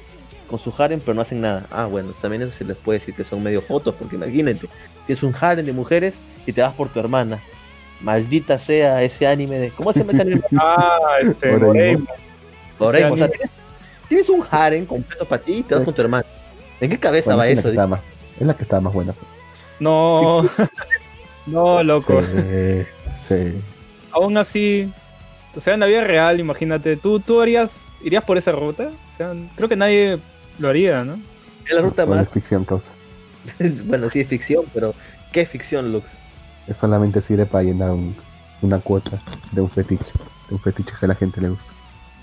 [0.48, 1.66] con su harem pero no hacen nada.
[1.72, 4.68] Ah, bueno, también eso se les puede decir que son medio fotos, porque imagínate,
[5.06, 7.40] tienes un harem de mujeres y te vas por tu hermana.
[8.02, 9.70] Maldita sea ese anime de.
[9.72, 10.42] ¿Cómo se llama ese anime?
[10.60, 11.58] Ah, este,
[12.80, 13.14] Doraemon.
[13.14, 13.50] O sea, tienes,
[14.08, 16.26] tienes un harem completo para ti y te vas con tu hermana.
[16.80, 17.88] ¿En qué cabeza Bueno, va es, eso?
[17.88, 18.02] más,
[18.40, 19.16] es la que estaba más buena.
[19.80, 20.44] No,
[21.48, 22.22] no, loco.
[22.22, 22.86] Sí,
[23.20, 23.62] sí.
[24.12, 24.92] Aún así,
[25.58, 28.90] o sea, en la vida real, imagínate, ¿tú, tú harías, irías por esa ruta?
[29.14, 30.20] O sea, creo que nadie
[30.60, 31.20] lo haría, ¿no?
[31.66, 32.22] Es la ruta más.
[32.22, 32.92] es ficción, causa.
[33.86, 34.94] bueno, sí es ficción, pero
[35.32, 36.06] ¿qué ficción, Lux?
[36.68, 38.16] Es solamente sirve para llenar un-
[38.62, 39.18] una cuota
[39.52, 40.06] de un fetiche.
[40.50, 41.72] De un fetiche que a la gente le gusta.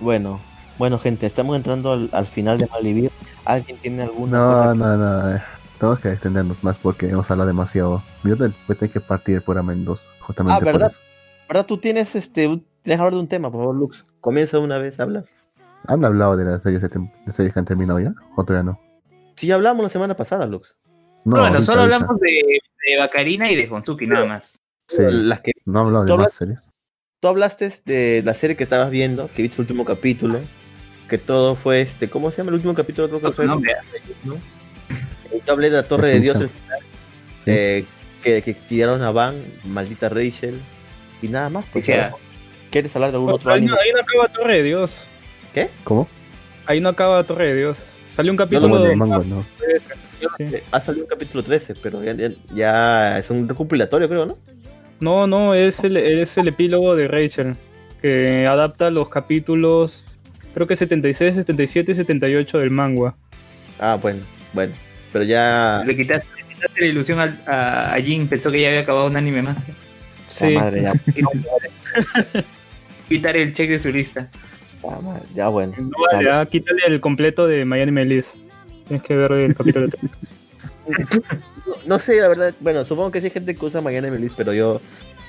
[0.01, 0.41] Bueno,
[0.79, 3.11] bueno, gente, estamos entrando al, al final de Malvivir.
[3.45, 4.75] ¿Alguien tiene alguna No, cosa?
[4.75, 5.37] no, no.
[5.37, 5.43] eh,
[5.79, 8.03] Tenemos que extendernos más porque hemos hablado demasiado.
[8.25, 10.11] Yo después tengo que partir por 2.
[10.21, 10.87] Justamente Ah, por ¿verdad?
[10.89, 11.01] eso.
[11.49, 11.67] ¿Verdad?
[11.67, 12.61] Tú tienes este.
[12.85, 14.05] Tienes que hablar de un tema, por favor, Lux.
[14.21, 15.25] Comienza una vez a hablar.
[15.89, 18.13] ¿Han hablado de las series, de, de series que han terminado ya?
[18.37, 18.81] ¿O todavía no?
[19.37, 20.77] Sí, ya hablamos la semana pasada, Lux.
[21.25, 21.97] No, bueno, ahorita, solo ahorita.
[21.97, 24.59] hablamos de, de Bacarina y de Honsuki nada más.
[24.87, 26.71] Sí, Las que no han hablado de ¿Tú más series.
[27.21, 30.39] tú hablaste de la serie que estabas viendo, que viste el último capítulo,
[31.09, 33.09] que todo fue este, ¿cómo se llama el último capítulo?
[33.09, 33.47] Creo que fue.
[33.47, 33.79] No, vea.
[34.25, 34.35] ¿no?
[35.47, 36.61] Yo hablé de la Torre de Dios, Ascensión.
[37.39, 37.45] Sí.
[37.51, 37.85] eh,
[38.23, 40.59] que, que tiraron a Van, maldita Rachel,
[41.23, 41.65] y nada más.
[41.73, 42.13] Pues, O sea,
[42.75, 43.71] ¿Quieres hablar de algún otro ahí, anime?
[43.73, 45.07] no, ahí no acaba Torre de Dios.
[45.85, 46.09] ¿Cómo?
[46.67, 47.79] Ahí no acaba Torre de Dios.
[48.09, 48.91] Salió un lo capítulo Bueno, de...
[48.91, 49.45] el manga no.
[50.37, 50.43] sí.
[50.57, 54.37] Eh, Ha salido un capítulo 13, pero ya, ya- ya es un recopilatorio, creo, ¿no?
[54.99, 57.55] No, no, es el, es el epílogo de Rachel,
[58.03, 60.03] que adapta los capítulos,
[60.53, 63.15] creo que 76, 77 y 78 del manga.
[63.79, 64.19] Ah, bueno,
[64.53, 64.75] bueno.
[65.13, 65.85] Pero ya.
[65.87, 69.17] Le quitaste, le quitaste la ilusión a, a Jin, pensó que ya había acabado un
[69.17, 69.57] anime más.
[70.27, 70.93] Sí, madre, ya,
[73.09, 74.29] Quitar el check de su lista.
[74.83, 75.75] madre, ya, bueno.
[75.79, 78.35] no vale, ah, quítale el completo de Miami Melis.
[78.87, 80.11] Tienes que ver el capítulo 3.
[80.87, 82.55] No, no sé, la verdad.
[82.61, 84.81] Bueno, supongo que sí hay gente que usa Mañana Melis, pero yo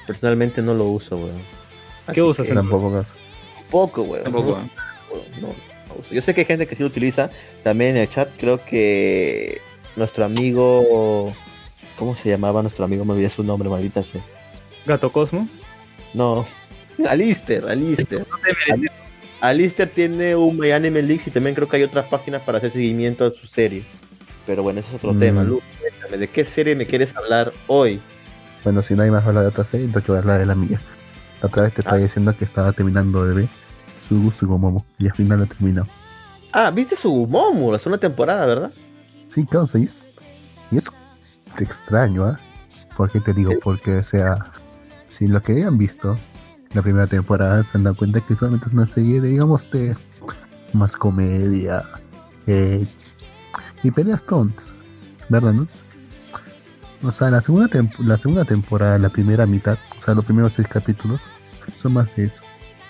[0.06, 1.40] personalmente no lo uso, weón.
[2.06, 3.16] Así ¿Qué usas, que Tampoco caso.
[3.72, 4.24] Poco, weón.
[4.24, 4.60] Tampoco.
[5.42, 6.14] No, no uso.
[6.14, 7.30] Yo sé que hay gente que sí lo utiliza.
[7.64, 9.62] También en el chat creo que
[9.96, 11.34] nuestro amigo...
[11.98, 13.06] ¿Cómo se llamaba nuestro amigo?
[13.06, 14.22] Me olvidé su nombre, maldita sea.
[14.86, 15.48] Gato Cosmo.
[16.14, 16.46] No.
[17.10, 18.26] Alister, Alister.
[19.42, 22.72] Alister tiene un My Anime Leaks y también creo que hay otras páginas para hacer
[22.72, 23.84] seguimiento a su serie.
[24.46, 25.20] Pero bueno, ese es otro Mm.
[25.20, 25.44] tema.
[25.44, 28.00] Lu, cuéntame, ¿de qué serie me quieres hablar hoy?
[28.64, 30.56] Bueno, si nadie más habla de otra serie, entonces yo voy a hablar de la
[30.56, 30.82] mía.
[31.42, 32.00] La otra vez te estaba Ah.
[32.00, 33.48] diciendo que estaba terminando de ver
[34.08, 35.88] Sugu Sugomomo y al final lo he terminado.
[36.52, 38.72] Ah, viste su Momo, la segunda temporada, ¿verdad?
[39.28, 40.10] Sí, y es,
[40.72, 40.90] y es
[41.60, 42.40] extraño, ¿ah?
[42.96, 43.52] ¿Por qué te digo?
[43.62, 44.38] Porque, o sea,
[45.06, 46.18] si lo que hayan visto
[46.76, 49.96] la primera temporada se han dado cuenta que solamente es una serie de, digamos, de
[50.74, 51.84] más comedia
[52.48, 52.86] eh,
[53.82, 54.74] y peleas tontas,
[55.30, 55.68] ¿verdad, no?
[57.02, 60.68] O sea, la segunda, la segunda temporada, la primera mitad, o sea, los primeros seis
[60.68, 61.24] capítulos,
[61.82, 62.44] son más de eso,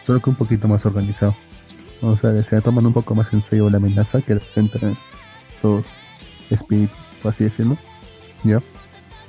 [0.04, 1.36] solo que un poquito más organizado.
[2.02, 4.98] O sea, se toman un poco más en serio la amenaza que representan
[5.56, 5.88] estos
[6.50, 7.78] espíritus, por así decirlo.
[8.44, 8.62] ¿Ya?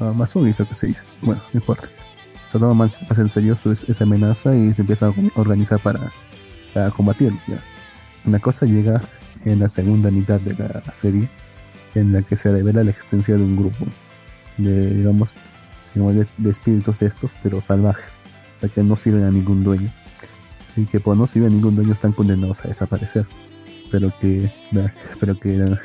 [0.01, 1.03] Ah, Masumi creo que se dice.
[1.21, 1.89] Bueno, no importa.
[2.57, 6.13] Se toma más, más en serio su, esa amenaza y se empieza a organizar para,
[6.73, 7.39] para combatirlo.
[7.47, 7.59] ¿ya?
[8.25, 9.03] Una cosa llega
[9.45, 11.29] en la segunda mitad de la serie,
[11.95, 13.85] en la que se revela la existencia de un grupo
[14.57, 15.35] de, digamos,
[15.95, 18.15] de, de espíritus de estos, pero salvajes.
[18.57, 19.91] O sea, que no sirven a ningún dueño.
[20.77, 23.27] Y que por no sirven a ningún dueño están condenados a desaparecer.
[23.91, 25.81] Pero que, la- pero que la-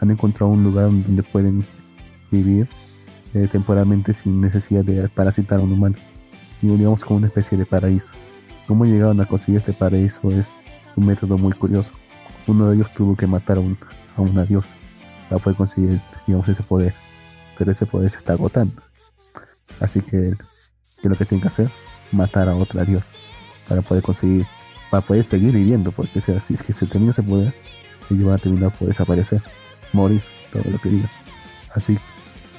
[0.00, 1.64] han encontrado un lugar donde pueden
[2.30, 2.68] vivir
[3.34, 5.96] eh, temporalmente sin necesidad de parasitar a un humano.
[6.62, 8.12] Y digamos como una especie de paraíso.
[8.66, 10.56] Cómo llegaron a conseguir este paraíso es
[10.96, 11.92] un método muy curioso.
[12.46, 13.78] Uno de ellos tuvo que matar a, un,
[14.16, 14.74] a una diosa
[15.28, 16.94] para poder conseguir digamos, ese poder.
[17.56, 18.82] Pero ese poder se está agotando.
[19.80, 20.34] Así que,
[21.02, 21.70] lo que tiene que hacer,
[22.12, 23.12] matar a otra diosa
[23.68, 24.46] para poder conseguir,
[24.90, 27.54] para poder seguir viviendo, porque si es que se termina ese poder,
[28.10, 29.42] ellos van a terminar por desaparecer,
[29.92, 31.10] morir, todo lo que diga.
[31.74, 31.98] Así,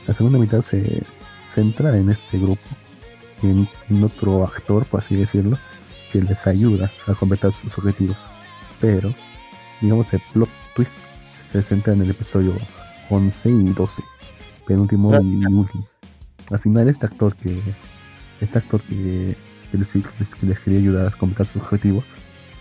[0.10, 1.04] la segunda mitad se
[1.46, 2.64] centra en este grupo,
[3.44, 5.56] en, en otro actor, por así decirlo,
[6.12, 8.18] que les ayuda a completar sus objetivos.
[8.82, 9.14] Pero,
[9.80, 10.96] digamos, el plot twist
[11.40, 12.56] se centra en el episodio
[13.12, 14.04] 11 y 12,
[14.66, 15.88] penúltimo y último.
[16.50, 17.56] Al final, este actor que,
[18.42, 19.38] este actor que,
[19.72, 22.16] que les, que les quería ayudar a completar sus objetivos,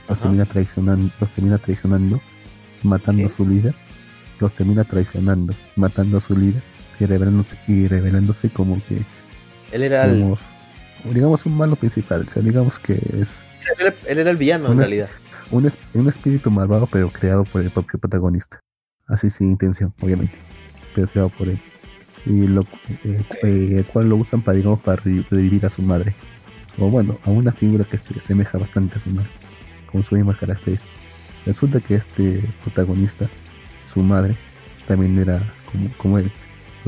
[0.07, 2.21] los termina traicionando, los termina traicionando,
[2.83, 3.75] matando a su líder,
[4.39, 6.63] los termina traicionando, matando a su líder
[7.01, 8.99] y revelándose, y revelándose como que
[9.73, 10.51] Él era el, digamos,
[11.13, 13.45] digamos un malo principal, o sea, digamos que es
[13.79, 15.09] él era- él era el villano en realidad.
[15.51, 18.61] un, es- un espíritu malvado pero creado por el propio protagonista,
[19.07, 20.39] así sin intención, obviamente,
[20.95, 21.59] pero creado por él.
[22.27, 22.63] Y lo
[23.05, 26.15] eh, eh, el cual lo usan para digamos para re- revivir a su madre.
[26.79, 29.29] O bueno a una figura que se asemeja bastante a su madre
[29.91, 30.91] con su misma característica.
[31.47, 33.29] Resulta que este protagonista
[33.87, 34.37] su madre
[34.87, 35.41] también era
[35.73, 36.31] como, como él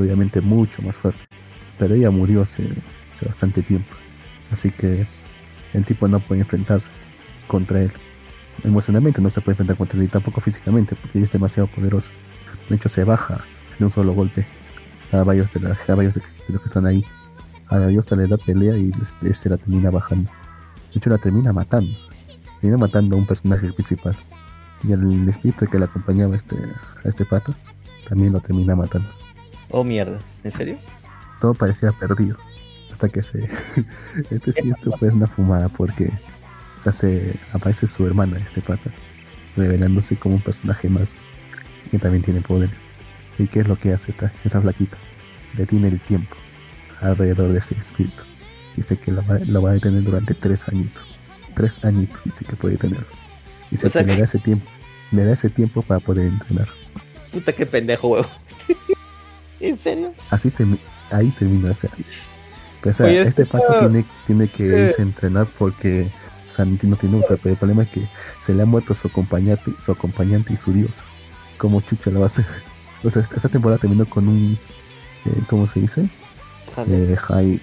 [0.03, 1.21] obviamente mucho más fuerte
[1.79, 2.69] pero ella murió hace,
[3.27, 3.95] bastante tiempo
[4.51, 5.07] así que
[5.75, 6.91] el tipo no puede enfrentarse
[7.47, 7.93] contra él
[8.65, 12.11] emocionalmente no se puede enfrentar contra él y tampoco físicamente porque ella es demasiado poderoso
[12.69, 13.45] de hecho se baja
[13.79, 14.47] de un solo golpe
[15.13, 16.15] a varios de, la- de, los
[16.61, 17.05] que están ahí.
[17.69, 18.93] A la diosa le da pelea y
[19.35, 20.31] se la termina bajando.
[20.93, 21.93] De hecho, la termina matando.
[22.61, 24.17] Termina matando a un personaje principal.
[24.83, 27.55] Y el espíritu que le acompañaba este, a este pato
[28.09, 29.09] también lo termina matando.
[29.70, 30.18] Oh, mierda.
[30.44, 30.78] ¿En serio?
[31.40, 32.37] Todo parecía perdido.
[32.92, 33.48] Hasta que se.
[34.30, 36.11] este sí, esto fue una fumada porque.
[36.76, 38.90] O sea, se aparece su hermana, este pata,
[39.56, 41.16] revelándose como un personaje más
[41.90, 42.74] que también tiene poderes.
[43.38, 44.96] ¿Y qué es lo que hace esta, esta flaquita?
[45.56, 46.37] Detiene el tiempo
[47.02, 48.22] alrededor de ese espíritu.
[48.76, 51.06] Dice que lo va, lo va a detener durante tres añitos.
[51.54, 53.06] Tres añitos dice que puede tenerlo.
[53.70, 54.70] Dice O sea que le que- da ese tiempo.
[55.11, 56.68] Le da ese tiempo para poder entrenar.
[57.33, 58.28] Puta, qué pendejo, huevo.
[59.61, 60.12] ¿En serio?
[60.31, 60.79] Así termi-
[61.11, 61.70] ahí termina.
[61.70, 62.29] O sea, pues,
[62.85, 66.09] o sea, Oye, este esta- pato tiene, tiene que eh, irse a entrenar porque
[66.51, 68.09] o sea, no tiene- otra, pero el problema es que
[68.40, 71.05] se le ha muerto su acompañante, su acompañante y su diosa.
[71.59, 72.46] ¿Cómo chucha lo va a hacer?
[73.05, 74.59] O sea, esta esta temporada terminó con un,
[75.27, 76.09] eh, ¿cómo se dice?
[76.88, 77.61] Eh, high,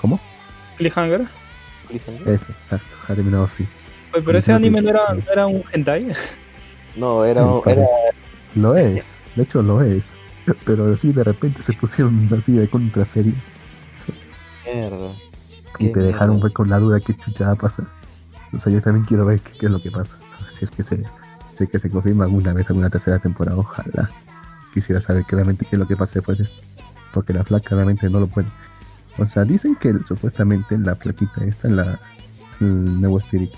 [0.00, 0.18] ¿cómo?
[0.78, 1.22] Cliffhanger.
[2.26, 3.66] Eso, exacto, ha terminado así.
[4.12, 6.12] Oye, pero ese anime no era, no era un hentai.
[6.96, 7.84] No, era, era.
[8.54, 10.16] Lo es, de hecho lo es,
[10.64, 13.36] pero así de repente se pusieron así de contra series
[14.64, 15.12] mierda.
[15.78, 16.50] y te dejaron mierda.
[16.50, 17.86] con la duda qué chucha va a pasar.
[18.52, 20.16] O sea, yo también quiero ver qué, qué es lo que pasa.
[20.48, 21.04] Si es que se,
[21.54, 24.10] si es que se confirma alguna vez alguna tercera temporada, ojalá.
[24.72, 26.60] Quisiera saber claramente qué es lo que pasa después de esto.
[27.12, 28.48] Porque la flaca realmente no lo puede.
[29.18, 31.98] O sea, dicen que supuestamente la flaquita esta, la,
[32.60, 33.56] el nuevo espíritu,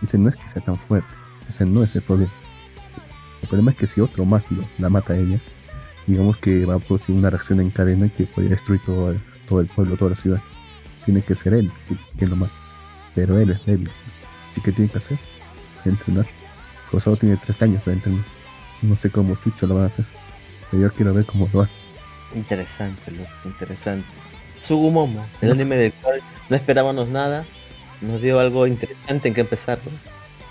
[0.00, 1.08] dicen no es que sea tan fuerte.
[1.48, 2.32] Ese no es el problema.
[3.42, 5.40] El problema es que si otro más lo, la mata a ella,
[6.06, 9.60] digamos que va a producir una reacción en cadena que podría destruir todo el, todo
[9.60, 10.40] el pueblo, toda la ciudad.
[11.04, 11.70] Tiene que ser él
[12.16, 12.52] quien lo mata.
[13.14, 13.90] Pero él es débil.
[14.48, 15.18] Así que tiene que hacer.
[15.84, 16.26] Entrenar.
[17.00, 18.24] Solo tiene tres años para entrenar.
[18.82, 20.04] No sé cómo chucho lo van a hacer.
[20.70, 21.80] Pero yo quiero ver cómo lo hace.
[22.34, 24.06] Interesante, loco, interesante.
[24.60, 27.44] Sugumomo, el anime del cual no esperábamos nada,
[28.00, 29.78] nos dio algo interesante en que empezar.
[29.84, 29.90] ¿no?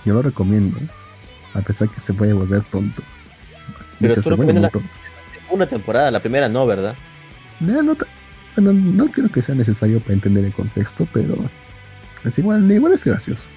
[0.05, 0.79] Yo lo recomiendo.
[1.53, 3.01] A pesar que se puede volver tonto.
[3.99, 4.89] Pero tú recomiendas tonto.
[5.51, 6.95] Una temporada, la primera no, ¿verdad?
[7.59, 7.95] No, no,
[8.55, 11.35] bueno, no creo que sea necesario para entender el contexto, pero
[12.23, 13.47] es igual, igual es gracioso.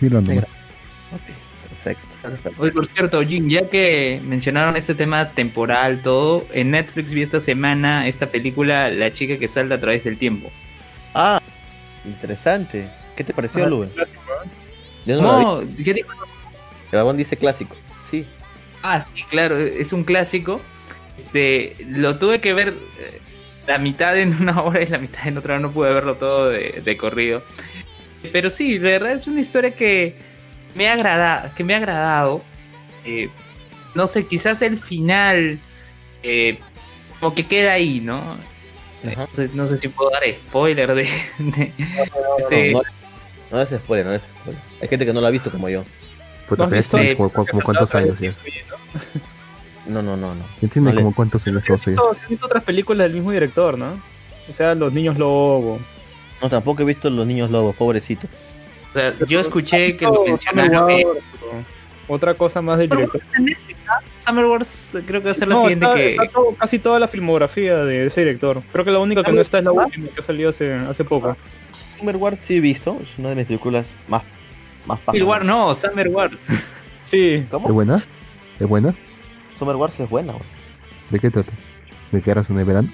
[0.00, 0.44] Mira nomás.
[0.44, 1.20] Ok,
[1.68, 2.06] perfecto.
[2.22, 2.62] perfecto.
[2.62, 7.40] Oye, por cierto, Jin, ya que mencionaron este tema temporal, todo, en Netflix vi esta
[7.40, 10.50] semana esta película La chica que salta a través del tiempo.
[11.14, 11.40] Ah,
[12.04, 12.88] interesante.
[13.16, 13.90] ¿Qué te pareció, Ajá, Lube?
[15.04, 15.60] Yo no.
[15.60, 16.12] No, ¿qué dijo?
[16.92, 17.76] El dice clásico.
[18.10, 18.24] Sí.
[18.82, 20.60] Ah, sí, claro, es un clásico.
[21.18, 22.68] Este, lo tuve que ver
[23.00, 23.20] eh,
[23.66, 26.80] la mitad en una hora y la mitad en otra, no pude verlo todo de,
[26.84, 27.42] de corrido.
[28.32, 30.14] Pero sí, de verdad es una historia que
[30.74, 32.42] me ha agradado, que me ha agradado.
[33.04, 33.28] Eh,
[33.94, 35.58] no sé, quizás el final
[36.22, 36.58] eh,
[37.20, 38.22] como que queda ahí, ¿no?
[39.16, 41.72] No sé, no sé si puedo dar spoiler de, de
[42.38, 42.88] ese- No, no,
[43.52, 44.62] no es spoiler, no es spoiler.
[44.82, 45.84] Hay gente que no lo ha visto como yo.
[47.16, 48.16] Como- como cuántos años.
[49.88, 50.44] No, no, no, no.
[50.60, 51.90] Ya tiene No le- como cuántos años ¿Sí has José?
[51.92, 53.92] visto, sí has visto otras películas del mismo director, ¿no?
[54.50, 55.78] O sea, Los Niños Lobo.
[56.40, 58.28] No, tampoco he visto los niños lobos, pobrecito.
[58.90, 60.78] o sea, yo escuché que ¿Has lo mencionaron.
[60.78, 61.18] Summer eh, Wars
[62.06, 63.20] Otra cosa más del director.
[64.18, 66.10] Summer Wars creo que va a ser la No, siguiente está, que...
[66.12, 68.62] está todo- casi toda la filmografía de ese director.
[68.70, 71.04] Creo que la única que no está es la última que ha salido hace, hace
[71.04, 71.36] poco.
[71.98, 74.22] Summer Wars sí he visto, es una de mis películas más,
[74.86, 76.36] más Civil War no, Summer Wars.
[77.02, 77.68] Sí, ¿Es ¿Cómo?
[77.72, 77.96] buena?
[78.60, 78.94] ¿Es buena?
[79.58, 80.44] Summer Wars es buena, güey.
[81.10, 81.52] ¿De qué trata?
[82.12, 82.88] ¿De qué razón de verano?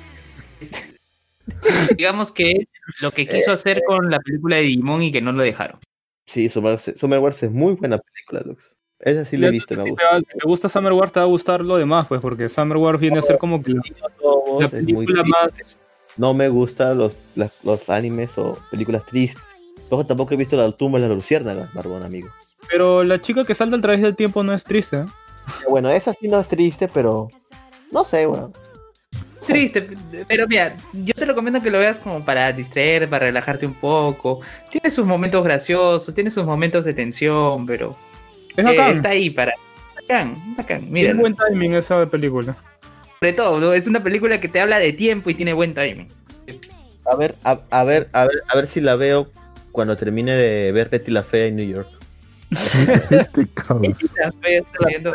[1.96, 2.68] Digamos que
[3.00, 5.79] lo que quiso hacer con la película de Digimon y que no lo dejaron.
[6.27, 8.62] Sí, Summer, Summer Wars es muy buena película, Lux.
[9.00, 10.09] Esa sí la he visto, me si, gusta.
[10.09, 12.48] te, va- si te gusta Summer Wars, te va a gustar lo demás, pues, porque
[12.48, 13.74] Summer Wars viene a ser como que
[14.59, 15.77] la, película más.
[16.16, 19.42] No me gustan los, las- los animes o películas tristes.
[19.90, 22.29] Luego tampoco he visto la tumba de la luciérnaga, Barbón, amigo.
[22.70, 24.96] Pero la chica que salta a través del tiempo no es triste.
[24.98, 25.05] ¿eh?
[25.68, 27.28] Bueno, esa sí no es triste, pero
[27.90, 28.52] no sé, bueno.
[29.46, 29.88] Triste,
[30.26, 34.40] pero mira, yo te recomiendo que lo veas como para distraer, para relajarte un poco.
[34.70, 37.94] Tiene sus momentos graciosos, tiene sus momentos de tensión, pero
[38.57, 39.52] Es eh, está ahí para.
[39.96, 40.80] Bacán, bacán.
[40.80, 42.57] Tiene Mira, buen timing esa película.
[43.20, 43.74] sobre todo, ¿no?
[43.74, 46.09] es una película que te habla de tiempo y tiene buen timing.
[47.04, 49.30] A ver, a, a ver, a ver, a ver si la veo
[49.72, 51.88] cuando termine de ver Betty la Fea en New York.
[52.50, 53.48] Este
[54.80, 55.12] viendo.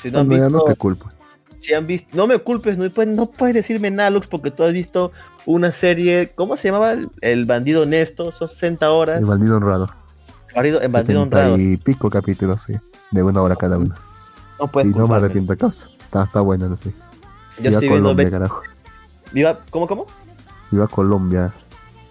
[0.00, 1.08] Si no te culpo.
[1.58, 4.62] si han visto, no me culpes, no puedes, no puedes decirme nada, Lux, porque tú
[4.64, 5.12] has visto
[5.46, 6.92] una serie, ¿cómo se llamaba?
[6.92, 9.18] El, el bandido honesto, son 60 horas.
[9.20, 9.90] El bandido honrado.
[10.54, 11.58] Bandido, en bandido 60 honrado.
[11.58, 12.74] y pico capítulos, sí.
[13.10, 13.94] De una hora cada uno.
[14.60, 15.88] No puedes y no me arrepiento causa.
[16.04, 16.90] Está, está bueno, no sé.
[17.56, 18.62] Yo Viva estoy viendo Colombia, Betty- carajo.
[19.32, 20.06] Viva, ¿cómo, cómo?
[20.70, 21.52] Viva Colombia.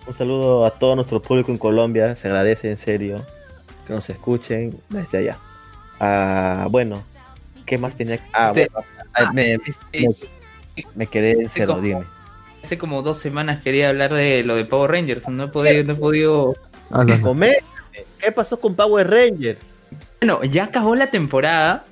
[0.08, 3.24] Un saludo a todo nuestro público en Colombia, se agradece en serio
[3.88, 5.38] que nos escuchen desde allá.
[6.00, 7.04] Ah, bueno,
[7.66, 8.20] ¿qué más tenía?
[8.34, 10.08] Ah, Este- bueno, ah, me, Este,
[10.96, 12.04] me quedé en este cero, como- dime.
[12.64, 15.28] hace como dos semanas quería hablar de lo de Power Rangers.
[15.30, 16.56] No he podido, no he podido.
[18.20, 19.60] ¿Qué pasó con Power Rangers?
[20.22, 21.86] Bueno, ya acabó la temporada.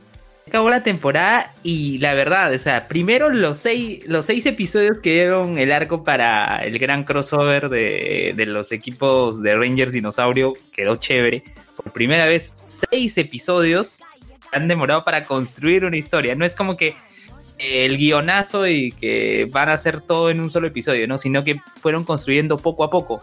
[0.50, 5.14] Acabó la temporada y la verdad, o sea, primero los seis, los seis episodios que
[5.14, 10.96] dieron el arco para el gran crossover de, de los equipos de Rangers Dinosaurio quedó
[10.96, 11.44] chévere.
[11.76, 16.34] Por primera vez, seis episodios han demorado para construir una historia.
[16.34, 16.96] No es como que
[17.60, 21.20] eh, el guionazo y que van a hacer todo en un solo episodio, ¿no?
[21.20, 23.22] Sino que fueron construyendo poco a poco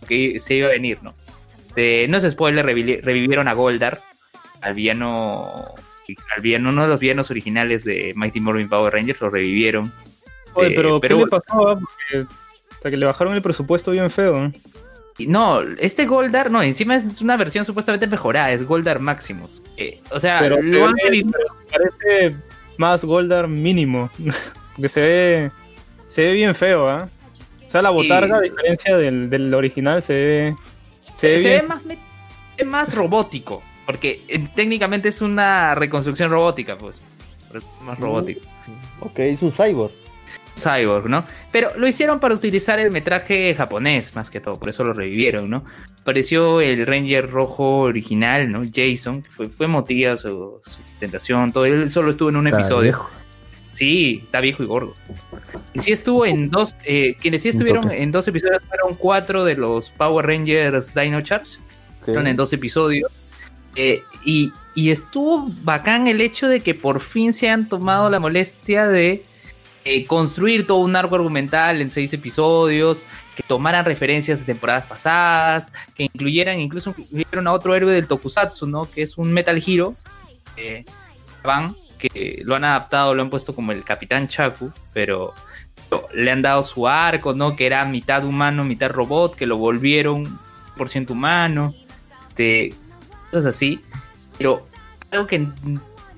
[0.00, 1.14] lo que se iba a venir, ¿no?
[1.68, 4.00] Este, no es spoiler, revi- revivieron a Goldar,
[4.60, 5.72] al villano,
[6.34, 9.92] al villano, uno de los villanos originales de Mighty Morphin Power Rangers, lo revivieron.
[10.54, 11.68] Oye, Eh, pero, pero ¿qué le pasó?
[11.68, 11.78] ah?
[11.78, 12.26] Porque
[12.72, 14.46] hasta que le bajaron el presupuesto bien feo.
[14.46, 14.52] ¿eh?
[15.26, 19.62] No, este Goldar, no, encima es una versión supuestamente mejorada, es Goldar Maximus.
[19.76, 21.38] Eh, o sea, Pero, lo han revivido.
[21.70, 22.36] parece
[22.78, 24.10] más Goldar mínimo.
[24.80, 25.50] que se ve,
[26.06, 27.08] se ve bien feo, ¿ah?
[27.66, 30.56] O sea, la botarga, a diferencia del, del original, se ve,
[31.12, 31.60] se ve se bien.
[31.62, 31.82] ve más,
[32.56, 37.00] es más robótico, porque eh, técnicamente es una reconstrucción robótica, pues.
[37.54, 38.40] Es más robótico.
[39.00, 39.92] Ok, es un cyborg.
[40.56, 41.24] Cyborg, ¿no?
[41.52, 45.50] Pero lo hicieron para utilizar el metraje japonés, más que todo, por eso lo revivieron,
[45.50, 45.64] ¿no?
[46.00, 48.62] Apareció el Ranger rojo original, ¿no?
[48.72, 51.64] Jason, que fue, fue motiva su, su tentación, todo.
[51.66, 52.82] Él solo estuvo en un Está episodio.
[52.82, 53.10] viejo.
[53.72, 54.94] Sí, está viejo y gordo.
[55.72, 59.56] Y sí estuvo en dos, eh, quienes sí estuvieron en dos episodios fueron cuatro de
[59.56, 61.58] los Power Rangers Dino Charge,
[61.98, 62.04] ok.
[62.04, 63.10] fueron en dos episodios.
[63.76, 68.20] Eh, y, y estuvo bacán el hecho de que por fin se han tomado la
[68.20, 69.24] molestia de
[69.86, 73.04] eh, construir todo un arco argumental en seis episodios,
[73.36, 78.66] que tomaran referencias de temporadas pasadas, que incluyeran, incluso incluyeron a otro héroe del Tokusatsu,
[78.66, 78.90] ¿no?
[78.90, 79.94] Que es un Metal Hero,
[80.56, 80.86] eh,
[81.42, 85.34] Van, que lo han adaptado, lo han puesto como el Capitán Chaku, pero,
[86.14, 87.54] le han dado su arco, ¿no?
[87.54, 90.38] Que era mitad humano, mitad robot, que lo volvieron
[90.76, 91.74] 100% humano,
[92.20, 92.72] este,
[93.34, 93.80] cosas así.
[94.38, 94.66] Pero
[95.10, 95.48] algo que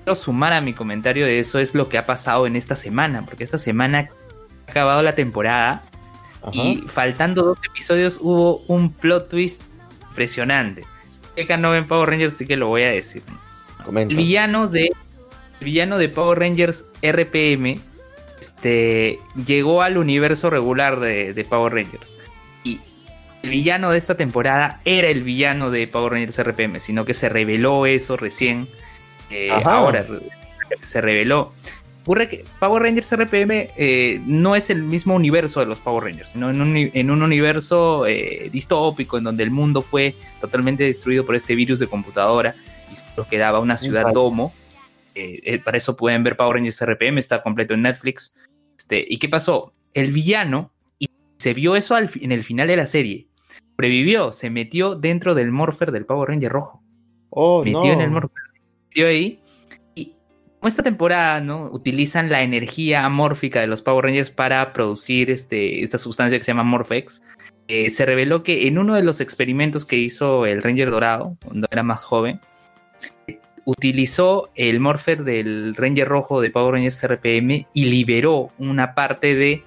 [0.03, 3.25] quiero sumar a mi comentario de eso es lo que ha pasado en esta semana,
[3.25, 4.09] porque esta semana
[4.67, 5.83] ha acabado la temporada
[6.41, 6.51] Ajá.
[6.53, 9.61] y faltando dos episodios hubo un plot twist
[10.09, 10.85] impresionante.
[11.35, 13.21] Que no ven Power Rangers, sí que lo voy a decir.
[13.85, 14.11] Comenta.
[14.11, 14.91] El villano de
[15.59, 17.79] el villano de Power Rangers RPM
[18.39, 22.17] este, llegó al universo regular de, de Power Rangers.
[22.63, 22.79] Y
[23.43, 27.29] el villano de esta temporada era el villano de Power Rangers RPM, sino que se
[27.29, 28.67] reveló eso recién.
[29.29, 30.05] eh, ahora
[30.83, 31.53] se reveló.
[32.03, 36.29] Ocurre que Power Rangers RPM eh, no es el mismo universo de los Power Rangers,
[36.29, 40.85] sino en un, uni- en un universo eh, distópico en donde el mundo fue totalmente
[40.85, 42.55] destruido por este virus de computadora
[42.91, 44.53] y solo quedaba una ciudad domo.
[45.65, 48.33] Para eso pueden ver Power Rangers RPM, está completo en Netflix.
[48.77, 49.73] Este, ¿Y qué pasó?
[49.93, 50.71] El villano,
[51.37, 53.27] se vio eso al en el final de la serie,
[53.75, 56.83] previvió, se metió dentro del Morpher del Power Ranger rojo
[57.29, 57.91] Oh, metió no.
[57.93, 58.41] en el Morpher.
[58.89, 59.39] Metió ahí.
[59.95, 60.13] Y
[60.59, 61.69] como esta temporada, ¿no?
[61.71, 66.51] Utilizan la energía amórfica de los Power Rangers para producir este, esta sustancia que se
[66.51, 67.21] llama Morphex.
[67.67, 71.67] eh, se reveló que en uno de los experimentos que hizo el Ranger Dorado, cuando
[71.69, 72.39] era más joven,
[73.65, 79.63] utilizó el Morpher del Ranger Rojo de Power Rangers RPM y liberó una parte de,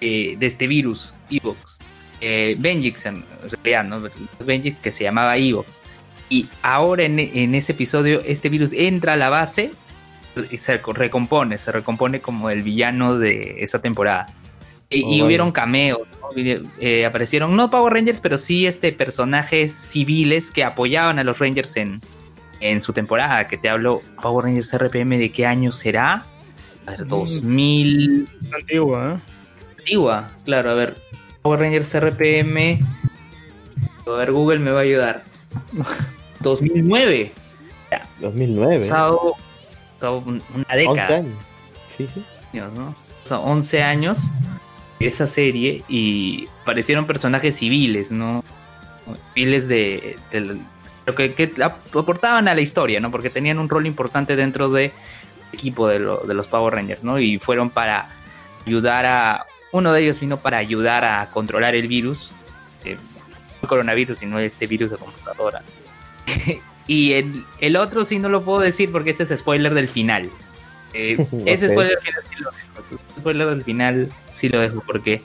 [0.00, 1.78] eh, de este virus, Evox.
[2.20, 3.24] Eh, Benjix en
[3.62, 4.08] realidad, ¿no?
[4.44, 5.82] Benjix que se llamaba Evox.
[6.30, 9.72] Y ahora en, en ese episodio este virus entra a la base
[10.50, 14.26] y se recompone, se recompone como el villano de esa temporada.
[14.90, 15.24] Y, Oh, y vaya.
[15.24, 16.28] hubieron cameos, ¿no?
[16.80, 21.76] Eh, aparecieron no Power Rangers, pero sí este personajes civiles que apoyaban a los Rangers
[21.76, 22.00] en,
[22.60, 26.24] en su temporada, que te hablo Power Rangers RPM de qué año será?
[26.86, 27.08] A ver, Mm.
[27.08, 29.33] 2000 Antigua, ¿eh?
[29.84, 30.96] Antigua, claro, a ver,
[31.42, 32.80] Power Rangers RPM,
[34.06, 35.22] a ver, Google me va a ayudar.
[36.40, 37.32] 2009,
[38.20, 38.78] 2009.
[38.80, 39.34] pasado,
[39.98, 41.16] pasado un- una 11 década.
[41.16, 41.34] años.
[41.96, 42.08] Sí,
[42.52, 42.88] años, ¿no?
[42.88, 44.18] O sea, 11 años
[44.98, 48.42] de esa serie y aparecieron personajes civiles, ¿no?
[49.34, 50.16] Civiles de,
[51.06, 53.10] lo que, que ap- aportaban a la historia, ¿no?
[53.10, 54.92] Porque tenían un rol importante dentro del
[55.52, 57.18] equipo de, lo- de los Power Rangers, ¿no?
[57.18, 58.08] Y fueron para
[58.66, 59.46] ayudar a...
[59.74, 62.30] Uno de ellos vino para ayudar a controlar el virus,
[62.84, 63.24] eh, no
[63.60, 65.64] el coronavirus, sino este virus de computadora.
[66.86, 70.30] y el, el otro sí no lo puedo decir porque ese es spoiler del final.
[70.92, 72.80] Eh, ese spoiler del final sí lo dejo.
[72.80, 75.22] ese spoiler del final sí lo dejo porque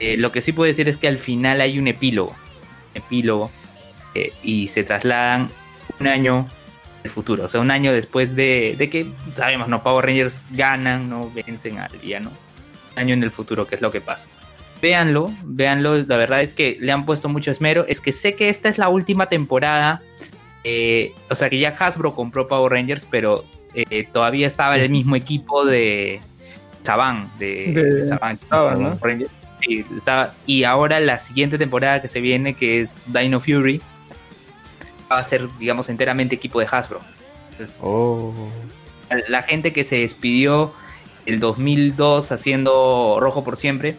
[0.00, 2.36] eh, lo que sí puedo decir es que al final hay un epílogo.
[2.92, 3.50] Epílogo.
[4.14, 5.50] eh, y se trasladan
[5.98, 6.46] un año
[7.04, 7.44] el futuro.
[7.44, 9.82] O sea, un año después de, de que, sabemos, ¿no?
[9.82, 11.30] Power Rangers ganan, ¿no?
[11.30, 12.32] Vencen al villano.
[12.98, 14.28] Año en el futuro, que es lo que pasa.
[14.82, 15.96] Véanlo, véanlo.
[15.98, 17.84] La verdad es que le han puesto mucho esmero.
[17.88, 20.02] Es que sé que esta es la última temporada.
[20.64, 23.44] eh, o sea, que ya Hasbro compró Power Rangers, pero
[23.74, 26.20] eh, todavía estaba el mismo equipo de
[26.82, 27.30] Saban.
[27.38, 28.98] De, De de Saban, Saban, ¿no?
[29.00, 29.30] Rangers.
[29.60, 30.34] Sí, estaba.
[30.46, 33.80] Y ahora la siguiente temporada que se viene, que es Dino Fury,
[35.10, 37.00] va a ser, digamos, enteramente equipo de Hasbro.
[37.52, 38.32] Entonces, Oh.
[39.28, 40.72] la gente que se despidió
[41.28, 43.96] el 2002 haciendo Rojo por Siempre,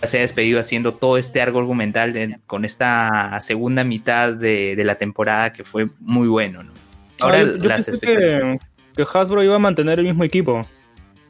[0.00, 4.74] ya se ha despedido haciendo todo este arco argumental en- con esta segunda mitad de,
[4.76, 6.62] de la temporada que fue muy bueno.
[6.62, 6.72] ¿no?
[7.20, 8.58] Ahora Ah, yo, las pensé que,
[8.96, 10.62] que Hasbro iba a mantener el mismo equipo.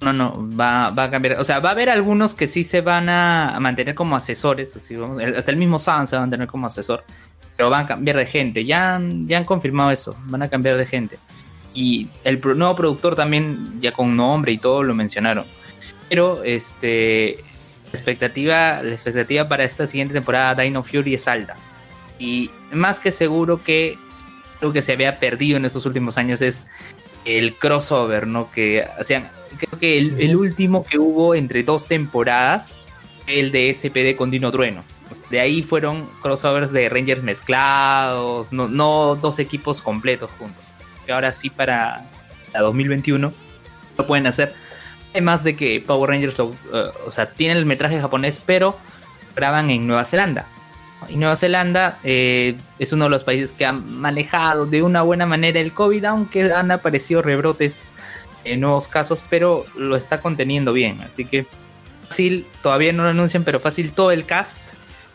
[0.01, 1.39] No, no, va, va a cambiar.
[1.41, 4.75] O sea, va a haber algunos que sí se van a, a mantener como asesores.
[4.77, 7.05] así, vamos, hasta el mismo Sam se va a mantener como asesor.
[7.57, 8.65] Pero van a cambiar de gente.
[8.65, 10.17] Ya, han- ya han confirmado eso.
[10.27, 11.19] Van a cambiar de gente.
[11.75, 15.45] Y el nuevo productor también, ya con nombre y todo, lo mencionaron.
[16.09, 17.45] Pero este
[17.93, 21.57] la expectativa, la expectativa para esta siguiente temporada Dino Fury es alta.
[22.19, 23.99] Y más que seguro que
[24.61, 26.67] lo que se había perdido en estos últimos años es
[27.25, 28.51] el crossover, ¿no?
[28.53, 32.79] Que hacían, creo que el, el último que hubo entre dos temporadas,
[33.25, 34.85] fue el de SPD con Dino Trueno.
[35.29, 40.63] De ahí fueron crossovers de Rangers mezclados, no, no dos equipos completos juntos.
[41.11, 42.05] Ahora sí para
[42.53, 43.33] la 2021
[43.99, 44.55] lo pueden hacer.
[45.11, 46.45] Además de que Power Rangers, eh,
[47.07, 48.79] o sea, tienen el metraje japonés, pero
[49.35, 50.47] graban en Nueva Zelanda.
[51.09, 55.27] Y Nueva Zelanda eh, es uno de los países que han manejado de una buena
[55.27, 57.89] manera el COVID, aunque han aparecido rebrotes
[58.45, 61.01] en nuevos casos, pero lo está conteniendo bien.
[61.01, 61.47] Así que
[62.09, 64.61] fácil, todavía no lo anuncian, pero fácil todo el cast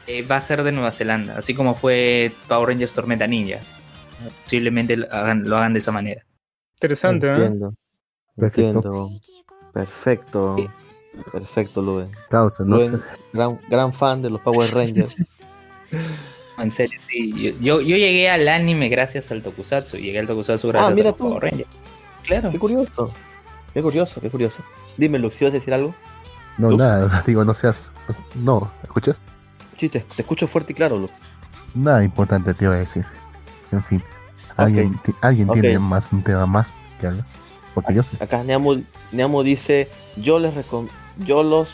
[0.07, 3.59] eh, va a ser de Nueva Zelanda, así como fue Power Rangers Tormenta Ninja.
[4.43, 6.25] Posiblemente lo hagan, lo hagan de esa manera.
[6.77, 7.51] Interesante, ¿eh?
[8.35, 8.79] Perfecto.
[8.79, 9.09] Entiendo.
[9.73, 10.55] Perfecto.
[10.57, 10.67] Sí.
[11.31, 12.09] Perfecto, Luen.
[12.29, 12.77] Causa, ¿no?
[12.77, 13.01] Luen,
[13.31, 15.15] gran, gran fan de los Power Rangers.
[16.57, 17.33] En serio, sí.
[17.33, 19.97] Yo, yo, yo llegué al anime gracias al Tokusatsu.
[19.97, 21.23] Llegué al Tokusatsu gracias Ah, mira a los tú.
[21.25, 21.69] Power Rangers.
[22.23, 22.49] Claro.
[22.49, 23.11] qué curioso.
[23.73, 24.63] Qué curioso, qué curioso.
[24.95, 25.93] Dime, Lux, ¿sí vas a decir algo?
[26.57, 26.77] No, ¿Tú?
[26.77, 27.91] nada, digo, no seas.
[28.35, 29.21] No, ¿escuchas?
[29.77, 31.13] Sí, te, te escucho fuerte y claro, Lux.
[31.73, 33.05] Nada importante te iba a decir.
[33.71, 34.03] En fin,
[34.57, 37.25] alguien, alguien tiene más un tema más que hablar.
[37.73, 38.15] Porque yo sé.
[38.23, 38.77] Acá Neamo,
[39.11, 40.87] Neamo dice, yo les recom-
[41.17, 41.69] yo los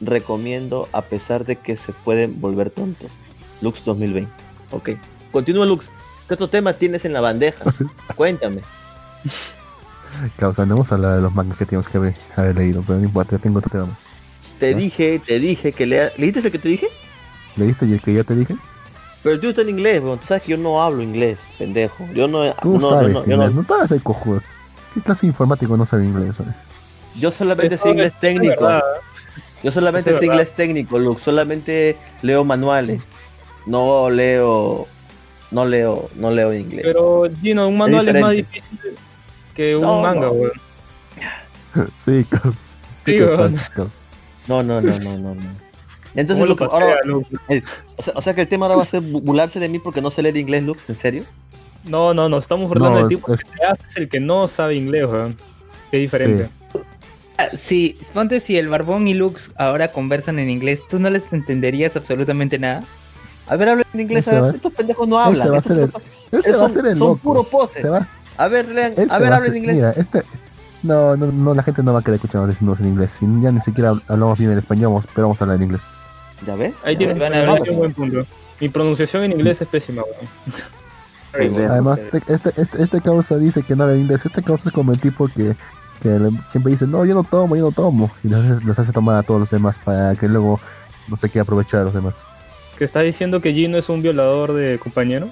[0.00, 3.10] recomiendo a pesar de que se pueden volver tontos.
[3.60, 4.30] Lux 2020.
[4.70, 4.90] Ok.
[5.32, 5.86] Continúa Lux.
[6.28, 7.64] ¿Qué otro tema tienes en la bandeja?
[8.16, 8.62] Cuéntame.
[10.38, 12.98] Causa, no vamos a hablar de los mangas que tenemos que haber, haber leído, pero
[12.98, 13.98] no importa, yo tengo otro tema más.
[14.58, 16.10] Te dije, te dije que lea...
[16.16, 16.86] ¿Leíste el que te dije?
[17.56, 18.56] ¿Leíste y el que yo te dije?
[19.24, 20.18] Pero tú estás en inglés, weón.
[20.20, 22.06] Tú sabes que yo no hablo inglés, pendejo.
[22.14, 22.52] Yo no...
[22.56, 24.40] Tú no, yo sabes no- yo, inglés, no- no, te hagas el cojudo.
[24.94, 26.38] ¿Qué clase de informático no sabe inglés?
[26.38, 26.44] eh?
[27.16, 28.62] yo solamente sé inglés técnico.
[28.64, 28.82] verdad.
[29.64, 31.22] Yo solamente sé inglés técnico, Lux.
[31.22, 33.02] Solamente leo manuales.
[33.66, 34.86] No leo...
[35.50, 36.82] No leo, no leo inglés.
[36.84, 38.78] Pero, Gino, un manual es, más difícil
[39.54, 40.32] que un No, manga, no.
[40.32, 40.52] weón.
[41.96, 42.50] Sí, causa.
[42.58, 43.52] Sí, ¿Qué te weón.
[43.52, 43.96] pasa, causa?
[44.48, 45.63] No, no, no, no, no, no.
[46.16, 47.00] Entonces, ¿Cómo lo Lux, pasea, ahora,
[47.96, 49.78] o, sea, o sea que el tema ahora va a ser bu- burlarse de mí
[49.80, 51.24] porque no sé leer inglés, Lux, ¿en serio?
[51.84, 54.46] No, no, no, estamos burlando No, del tipo es- que te hace el que no
[54.48, 55.36] sabe inglés, weón.
[55.90, 56.48] Qué diferente.
[57.36, 61.24] Ah, Sí, ponte si el Barbón y Lux ahora conversan en inglés, ¿tú no les
[61.32, 62.84] entenderías absolutamente nada?
[63.48, 65.54] A ver, hablen en inglés, a va- ver, estos pendejos no Ese hablan.
[65.54, 65.90] va a el-
[66.30, 67.16] Él se Son- va a hacer el son loco.
[67.22, 67.80] puro pose.
[67.82, 68.02] Se va,
[68.36, 69.76] A ver, lean, él a ver, va a hablen hacer- inglés.
[69.76, 70.22] Mira, este.
[70.84, 73.18] No, no, no, la gente no va a querer escucharnos decirnos en inglés.
[73.20, 75.82] Ya ni siquiera hablamos bien el español, vamos- pero vamos a hablar en inglés.
[76.46, 76.74] ¿Ya ves?
[76.82, 77.16] Ahí tienes
[77.68, 78.26] un buen punto.
[78.60, 81.70] Mi pronunciación en inglés es pésima, weón.
[81.70, 84.24] Además, este, este, este, este causa dice que no habla inglés.
[84.24, 85.56] Este causa es como el tipo que,
[86.00, 88.10] que siempre dice, no, yo no tomo, yo no tomo.
[88.22, 90.60] Y los hace, los hace tomar a todos los demás para que luego
[91.08, 92.22] no se quiera aprovechar a los demás.
[92.78, 95.30] ¿Que estás diciendo que Gino es un violador de compañeros?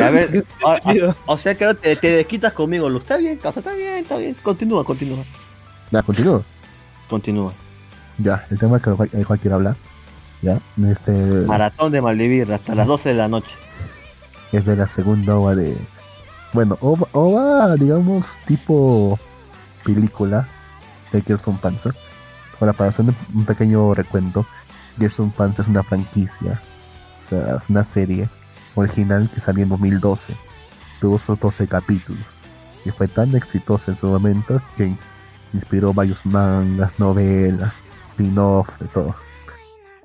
[0.00, 0.44] A ver,
[1.26, 3.02] o sea que te, te desquitas conmigo, Luz.
[3.02, 4.34] Está bien, causa, está bien, está bien.
[4.42, 5.24] Continúa, continúa.
[5.90, 6.44] Ya, continúo.
[7.08, 7.52] Continúa.
[8.18, 9.76] Ya, el tema que el cual quiero hablar.
[10.42, 10.58] Ya,
[10.88, 11.12] este.
[11.46, 13.54] Maratón de Maldivir hasta las 12 de la noche.
[14.52, 15.76] es de la segunda ova de.
[16.52, 19.18] Bueno, ova, ova, digamos, tipo
[19.84, 20.48] película
[21.12, 21.94] de Gerson Panzer.
[22.60, 24.44] Ahora, para hacer un- pequeño recuento,
[24.98, 26.60] Gerson Panzer es una franquicia,
[27.16, 28.28] o sea, es una serie
[28.74, 30.34] original que salió en 2012.
[31.00, 32.20] Tuvo sus 12 capítulos
[32.84, 34.94] y fue tan exitosa en su momento que
[35.52, 39.14] inspiró varios mangas, novelas, spin-off, de todo.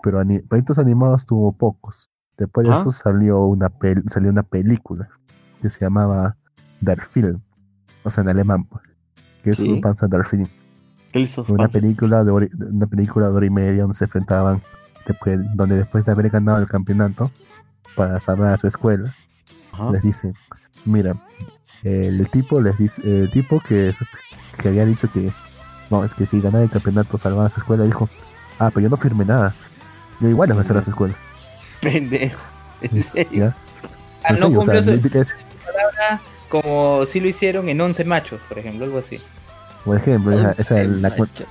[0.04, 2.10] Pero ani- proyectos animados tuvo pocos.
[2.38, 2.78] Después de ¿Ah?
[2.80, 5.10] eso salió una, pel- salió una película
[5.62, 6.38] que se llamaba
[6.82, 7.42] Der Film,
[8.04, 8.68] o sea, en alemán.
[9.44, 9.72] Que es Sí.
[9.72, 10.48] un Panzer Der Film.
[11.12, 11.46] ¿Qué hizo?
[11.48, 14.62] Una película de hora, una película de hora y media donde se enfrentaban,
[15.08, 17.32] después, donde después de haber ganado el campeonato
[17.96, 19.14] para salvar a su escuela,
[19.94, 20.34] les dice,
[20.84, 21.16] mira,
[21.84, 23.94] el tipo les dice, el tipo que,
[24.58, 25.32] que había dicho que
[25.90, 28.10] no, es que si ganaba el campeonato salvaba a su escuela, dijo,
[28.60, 29.54] ah, pero yo no firmé nada.
[30.20, 31.16] Yo igual les voy a hacer a su escuela.
[31.82, 32.40] Pendejo.
[32.82, 33.46] ¿En serio?
[33.48, 33.56] ¿ya?
[34.24, 35.36] Ah, En no serio, o sea, cumplió su li- li- es-
[35.66, 39.20] palabra como si lo hicieron en 11 machos, por ejemplo, algo así.
[39.84, 41.46] por ejemplo, esa- esa es la, cu- Macho.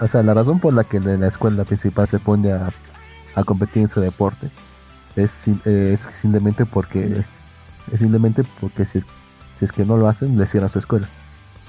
[0.00, 2.70] o sea, la razón por la que la la escuela principal se pone a,
[3.34, 4.48] a competir en su deporte
[5.16, 7.24] es, eh, es simplemente porque
[7.92, 9.06] es simplemente porque si es,
[9.52, 11.08] si es que no lo hacen, le cierran su escuela.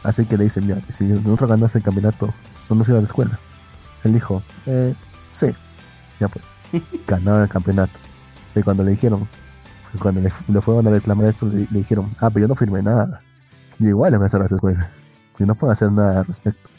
[0.04, 2.34] Así que le dicen, mira, si nosotros ganamos el campeonato,
[2.70, 3.40] no nos cierran la escuela.
[4.04, 4.94] Él dijo, eh,
[5.32, 5.48] sí,
[6.20, 6.46] ya pues,
[7.08, 7.94] ganaron el campeonato.
[8.56, 9.28] Y cuando le dijeron,
[10.00, 12.84] cuando le, le fueron a reclamar eso, le, le dijeron, ah, pero yo no firmé
[12.84, 13.22] nada.
[13.80, 14.90] Y igual le van a cerrar su escuela.
[15.40, 16.70] Y no pueden hacer nada al respecto.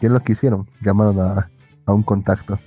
[0.00, 0.68] ¿Qué es lo que hicieron?
[0.80, 1.50] Llamaron a,
[1.86, 2.58] a un contacto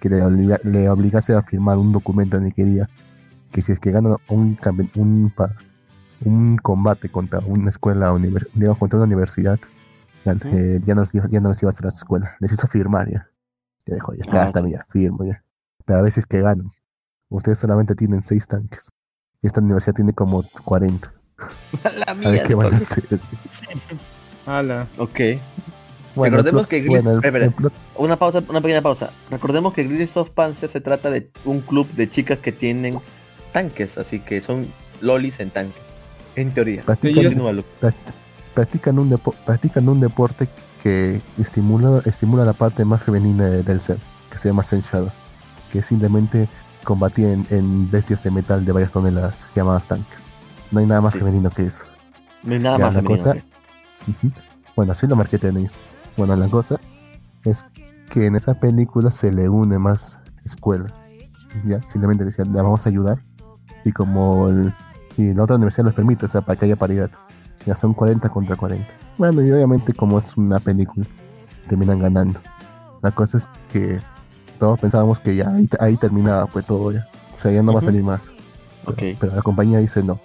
[0.00, 3.90] que le, obliga- le obligase a firmar un documento en el que si es que
[3.90, 4.58] ganan un,
[4.94, 5.32] un,
[6.24, 8.14] un combate contra una escuela,
[8.54, 9.58] digamos, contra una universidad,
[10.24, 12.36] ya, eh, ya, no, ya no les iba a hacer a su escuela.
[12.40, 13.28] Les hizo firmar ya.
[13.86, 15.42] Ya dijo, ya está, Ah, está bien, firmo ya.
[15.86, 16.70] Pero a veces que ganan.
[17.30, 18.90] Ustedes solamente tienen seis tanques.
[19.42, 21.12] Y esta universidad tiene como 40.
[21.96, 22.42] La A ver mía.
[22.46, 23.04] qué van a hacer.
[24.46, 24.86] Ala.
[24.98, 25.20] Ok.
[26.14, 27.44] Bueno, Recordemos que Gris- bueno, el- espera, espera.
[27.46, 29.10] el plot- Una pausa, una pequeña pausa.
[29.30, 32.98] Recordemos que Gris of Panzer se trata de un club de chicas que tienen
[33.52, 34.66] tanques, así que son
[35.00, 35.80] lolis en tanques.
[36.36, 36.82] En teoría.
[38.54, 40.48] practican, un, depo- practican un deporte
[40.82, 43.98] que estimula, estimula la parte más femenina de- del ser,
[44.30, 45.10] que se llama Zen Shadow,
[45.72, 46.48] que es simplemente
[46.84, 50.18] combatir en, en bestias de metal de varias toneladas, llamadas tanques.
[50.70, 51.18] No hay nada más Sí.
[51.18, 51.84] femenino que eso.
[52.42, 54.30] No hay nada Ya, más la femenino cosa- que-.
[54.76, 55.72] Bueno, así lo marketean ellos.
[56.16, 56.76] Bueno, la cosa
[57.44, 57.64] es
[58.10, 61.04] que en esa película se le une más escuelas.
[61.66, 63.22] Ya, simplemente decían, la vamos a ayudar.
[63.84, 64.72] Y como el-
[65.20, 67.10] y la otra universidad les permite, o sea, para que haya paridad.
[67.66, 68.86] Ya son 40 contra 40.
[69.18, 71.06] Bueno, y obviamente como es una película,
[71.68, 72.40] terminan ganando.
[73.02, 74.00] La cosa es que
[74.58, 77.06] todos pensábamos que ya ahí, ahí terminaba pues todo ya.
[77.34, 78.30] O sea, ya no va a salir más.
[78.86, 80.18] Pero, pero la compañía dice no.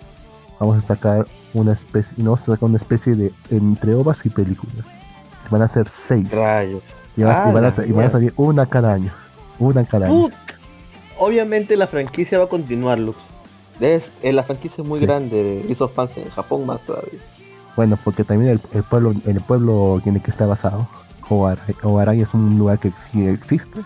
[0.60, 4.30] Vamos a sacar una especie, no, vamos a sacar una especie de entre ovas y
[4.30, 4.98] películas.
[5.52, 6.32] Van a ser seis.
[6.32, 6.82] Rayos.
[7.18, 8.10] Y, van a- Ah, y van, a, la sa- y van a mierda.
[8.12, 9.12] salir una cada año.
[9.60, 10.16] Una cada año.
[10.30, 10.34] Put-
[11.18, 13.18] Obviamente la franquicia va a continuar, Lux.
[13.80, 15.06] Es, eh, la franquicia es muy Sí.
[15.06, 17.20] grande de Gris of Panzer, en Japón más todavía.
[17.76, 20.88] Bueno, porque también el, el pueblo el pueblo tiene que estar basado.
[21.30, 23.80] Oaray es un lugar que sí existe.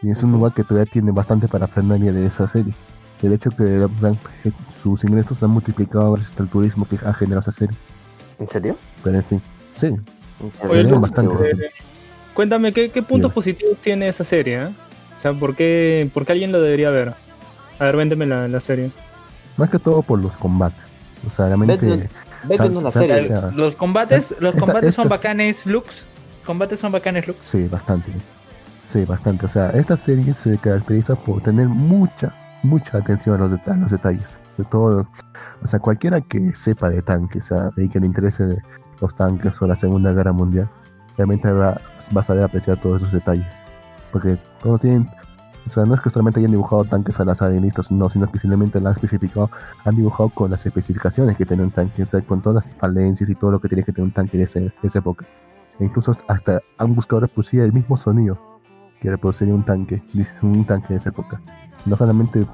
[0.00, 2.72] Y es un lugar que todavía tiene bastante parafernalia de esa serie.
[3.20, 3.64] El hecho que
[4.02, 4.18] han-
[4.82, 7.76] sus ingresos se han multiplicado gracias al turismo que ha generado esa serie.
[8.38, 8.76] ¿En serio?
[9.02, 9.42] Pero en fin,
[9.74, 9.88] sí.
[10.68, 11.70] Oye, bastante eh.
[12.32, 14.62] Cuéntame, ¿qué, qué puntos positivos tiene esa serie?
[14.62, 14.68] eh?
[15.16, 17.14] O sea, ¿por qué, por qué alguien lo debería ver?
[17.80, 18.92] A ver, véndeme la, la serie.
[19.58, 20.80] Más que todo por los combates.
[21.26, 21.84] O sea, realmente.
[21.86, 22.08] Vete-
[22.44, 23.20] Vete en Sal- una serie.
[23.24, 26.06] o sea, Los combates, los Esta- combates son estas- bacanes, Lux.
[26.46, 27.38] Combates son bacanes, Lux.
[27.42, 28.12] Sí, bastante.
[28.86, 29.44] Sí, bastante.
[29.44, 32.32] O sea, esta serie se caracteriza por tener mucha,
[32.62, 34.38] mucha atención a los, det- a los detalles.
[34.56, 35.06] De todo,
[35.62, 38.62] o sea, cualquiera que sepa de tanques o sea, y que le interese
[39.00, 40.68] los tanques o la Segunda Guerra Mundial,
[41.16, 41.80] realmente va,
[42.16, 43.64] va a saber apreciar todos esos detalles.
[44.12, 45.10] Porque todo tienen,
[45.70, 48.30] o sea, no es que solamente hayan dibujado tanques al azar y listos, no, sino
[48.30, 49.50] que simplemente lo han especificado,
[49.84, 53.28] han dibujado con las especificaciones que tiene un tanque, o sea, con todas las falencias
[53.30, 55.26] y todo lo que tiene que tener un tanque de, ese- de esa época.
[55.78, 58.38] E incluso hasta han buscado reproducir el mismo sonido
[59.00, 60.02] que reproduciría un tanque,
[60.42, 61.40] un tanque de esa época.
[61.86, 62.44] No solamente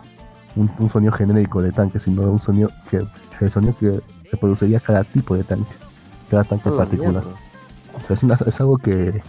[0.57, 3.03] un, un sonido genérico de tanque, sino un sonido que
[3.41, 4.01] el sonido que
[4.31, 5.73] reproduciría cada tipo de tanque,
[6.31, 7.23] cada tanque en la particular.
[7.97, 9.23] O sea, es, una- es algo que.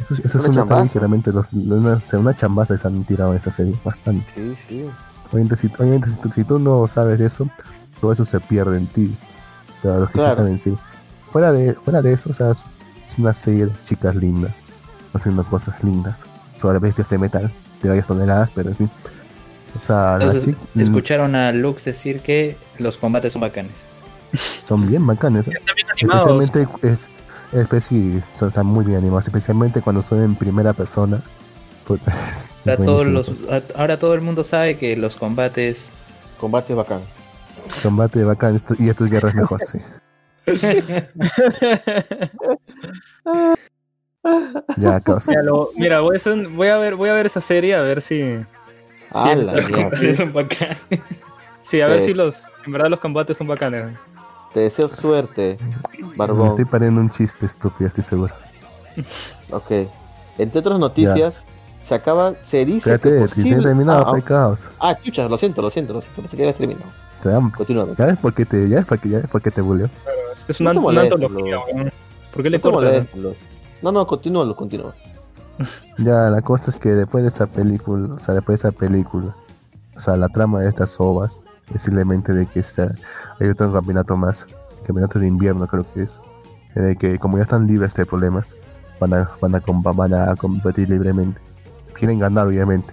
[0.00, 0.92] Eso, es- eso es Una una chambaza.
[0.92, 4.26] que realmente los, una, una chambaza se han tirado en esa serie, bastante.
[4.34, 4.84] Sí, sí.
[5.32, 7.48] Obviamente, si, obviamente si, tú, si tú no sabes de eso,
[8.00, 9.16] todo eso se pierde en ti.
[9.82, 10.30] Pero los que Claro.
[10.30, 10.76] sí saben, sí.
[11.30, 12.62] Fuera de, fuera de eso, o sea, es,
[13.08, 14.58] es una serie de chicas lindas,
[15.12, 16.24] haciendo cosas lindas,
[16.56, 18.90] sobre bestias de metal de varias toneladas, pero en fin.
[19.76, 23.72] O sea, Entonces, chi- escucharon a Lux decir que los combates son bacanes.
[24.32, 25.48] son bien bacanes.
[25.48, 25.52] ¿eh?
[25.98, 27.08] Especialmente es,
[28.36, 31.22] son, están muy bien animados, especialmente cuando son en primera persona.
[31.86, 33.44] Puta, es Ahora, todos los,
[33.74, 35.90] ahora todo el mundo sabe que los combates
[36.40, 37.00] Combate bacán.
[37.82, 39.78] Combate bacán esto- y esto es guerra es mejor, sí.
[44.76, 45.32] Ya, causa.
[45.32, 47.74] Ya, lo- mira, voy a, hacer un- voy a ver, voy a ver esa serie
[47.76, 48.22] a ver si,
[49.12, 50.78] A la los combates son bacanes.
[51.60, 52.06] sí, a ver Eh.
[52.06, 53.90] si los, en verdad los combates son bacanes.
[54.56, 55.58] Te deseo suerte,
[56.00, 56.48] Me Barbón.
[56.48, 58.34] estoy pariendo un chiste estúpido, estoy seguro.
[59.52, 59.70] Ok.
[60.38, 61.34] Entre otras noticias,
[61.82, 63.62] se acaba, se dice Espérate, que si posible...
[63.62, 64.70] terminado, ah, fue caos.
[64.80, 66.22] ah, ah, chucha, lo siento, lo siento, lo siento.
[66.22, 66.90] Pensé que habías terminado.
[67.54, 67.88] Continúa.
[67.98, 69.90] ¿Ya ves por qué te, ya ves por qué, ya ves por qué te buleo?
[70.32, 71.92] Este es No una, antología, weón.
[72.32, 73.34] ¿Por qué le No lo-
[73.82, 74.94] No, no, continúalo, continúa.
[75.98, 79.36] Ya, la cosa es que después de esa película, o sea, después de esa película,
[79.94, 81.42] o sea, la trama de estas ovas
[81.74, 82.90] es simplemente de que está,
[83.40, 84.46] hay otro campeonato más,
[84.84, 86.20] campeonato de invierno creo que es,
[86.74, 88.54] en el que como ya están libres de problemas,
[89.00, 89.62] van a, van a,
[89.92, 91.40] van a competir libremente.
[91.94, 92.92] Quieren ganar obviamente,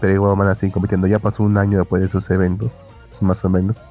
[0.00, 1.06] pero igual van a seguir compitiendo.
[1.06, 2.80] Ya pasó un año después de esos eventos,
[3.20, 3.82] más o menos,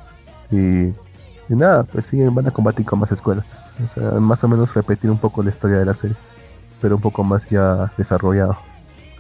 [0.50, 4.48] y, y nada, pues sí, van a combatir con más escuelas, o sea, más o
[4.48, 6.16] menos repetir un poco la historia de la serie
[6.82, 8.58] pero un poco más ya desarrollado.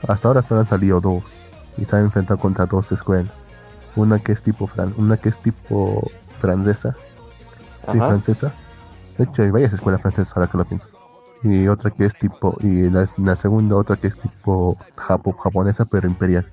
[0.08, 1.40] Hasta ahora solo han salido dos
[1.78, 3.46] y se han enfrentado contra dos escuelas.
[3.96, 6.10] Una que es tipo fran una que es tipo
[6.40, 6.96] francesa.
[7.92, 8.52] Sí, francesa.
[9.18, 10.90] De hecho, hay varias escuelas francesas ahora que lo pienso.
[11.44, 15.86] Y otra que es tipo, y la, la segunda otra que es tipo Japo, japonesa,
[15.86, 16.50] pero imperial.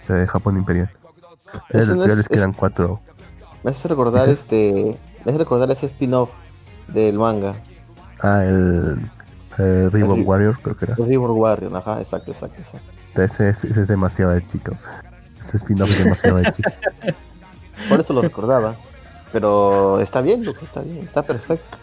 [0.00, 0.90] O sea, de Japón imperial.
[1.70, 3.00] Eso Es, no es- les es- quedan cuatro.
[3.64, 4.32] Me hace recordar ¿Ese?
[4.40, 4.98] este.
[5.24, 6.30] Me hace recordar ese spin-off
[6.88, 7.54] del manga.
[8.22, 9.00] Ah, el,
[9.58, 10.94] el Ribbon El Ri- Warrior, creo que era.
[10.98, 13.22] El River Warrior, ajá, exacto, exacto, exacto.
[13.22, 14.88] Ese, es- ese es demasiado de chicos.
[15.38, 16.72] Ese spin-off es demasiado de chicos.
[17.88, 18.76] Por eso lo recordaba.
[19.32, 21.78] Pero está bien, Luke, está bien, está perfecto.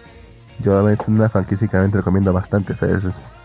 [0.59, 3.03] Yo es una franquicia que realmente recomiendo bastante, o sea, es,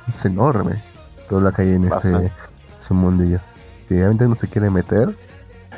[0.08, 0.82] es enorme
[1.28, 2.32] todo lo que hay en este Bastante.
[2.76, 3.40] su mundillo.
[3.88, 5.14] Si realmente no se quiere meter,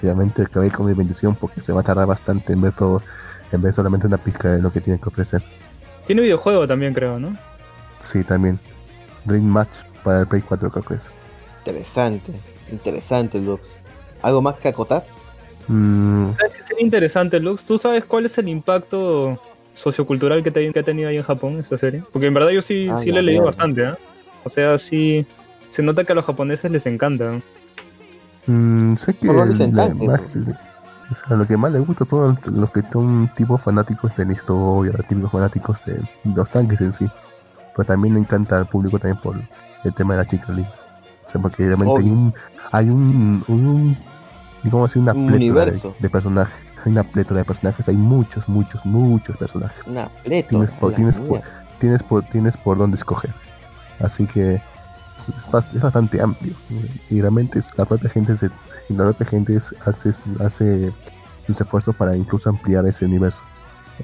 [0.03, 3.03] realmente acabé con mi bendición porque se va a tardar bastante en ver todo,
[3.53, 5.43] en ver solamente una pizca de lo que tiene que ofrecer.
[6.07, 7.37] Tiene videojuego también, creo, ¿no?
[7.99, 8.59] Sí, también.
[9.25, 11.11] Dream Match para el Play 4 creo que es.
[11.61, 12.33] Interesante,
[12.73, 13.63] interesante, Luke.
[14.23, 15.05] ¿Algo más que acotar?
[15.73, 17.65] Mm, ¿Sabes qué sería interesante, Lux?
[17.65, 19.41] ¿Tú sabes cuál es el impacto
[19.75, 22.03] sociocultural que, te- que ha tenido ahí en Japón esta serie?
[22.13, 23.97] Porque en verdad yo sí, Ah, sí la le he leído bastante, ¿ah?
[24.45, 25.25] O sea, sí
[25.69, 27.41] se nota que a los japoneses les encanta.
[28.47, 30.21] mm, sé que No lo dicen la- tanto, más-
[31.11, 34.33] o sea, lo que más les gusta son los que son tipos fanáticos de la
[34.33, 37.07] historia, típicos fanáticos de los tanques en sí.
[37.77, 39.37] Pero también le encanta al público también por
[39.85, 40.75] el tema de las chicas lindas.
[41.27, 42.35] O sea, porque realmente hay un,
[42.73, 43.97] hay un, un
[44.63, 46.55] digamos así, una Un plétora de, de personajes.
[46.85, 49.87] Hay una plétora de personajes, hay muchos, muchos, muchos personajes.
[49.87, 50.49] Una plétora.
[50.49, 51.43] Tienes por- tienes por-.
[51.79, 53.33] Tienes por, tienes por dónde escoger.
[54.01, 56.55] Así que es, es bast- es bastante amplio.
[57.11, 58.51] Y realmente es- la propia gente se,
[58.89, 60.13] y la propia gente es- hace,
[60.45, 60.93] hace
[61.47, 63.43] sus esfuerzos para incluso ampliar ese universo.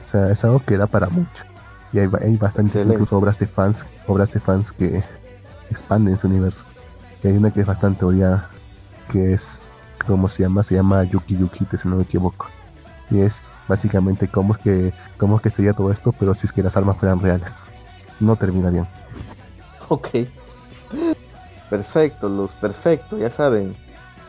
[0.01, 1.45] O sea, es algo que da para mucho.
[1.93, 2.95] Y hay, hay bastantes Excelente.
[2.95, 5.03] incluso obras de fans, obras de fans que
[5.71, 6.65] expanden ese universo.
[7.23, 8.49] Y hay una que es bastante odiada,
[9.11, 9.69] que es,
[10.07, 10.63] ¿cómo se llama?
[10.63, 12.47] Se llama Yuki Yukite, si no me equivoco.
[13.11, 16.53] Y es básicamente cómo es que, cómo es que sería todo esto, pero si es
[16.53, 17.63] que las armas fueran reales.
[18.19, 18.87] No termina bien.
[19.89, 20.09] Ok.
[21.71, 23.77] Perfecto, Luz, perfecto, ya saben.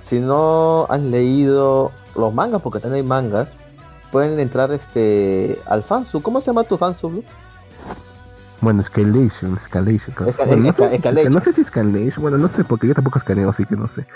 [0.02, 3.50] Si no han leído los mangas, porque también hay mangas,
[4.12, 6.22] pueden entrar este al fansub.
[6.22, 7.26] ¿Cómo se llama tu fansub, Luz?
[8.62, 10.16] Bueno, Escalation, Escalation.
[10.16, 11.34] Esca- Bueno, no, sé, esca- escalation.
[11.34, 14.08] no sé si Escalation, bueno, no sé, porque yo tampoco escaneo, así que no sé.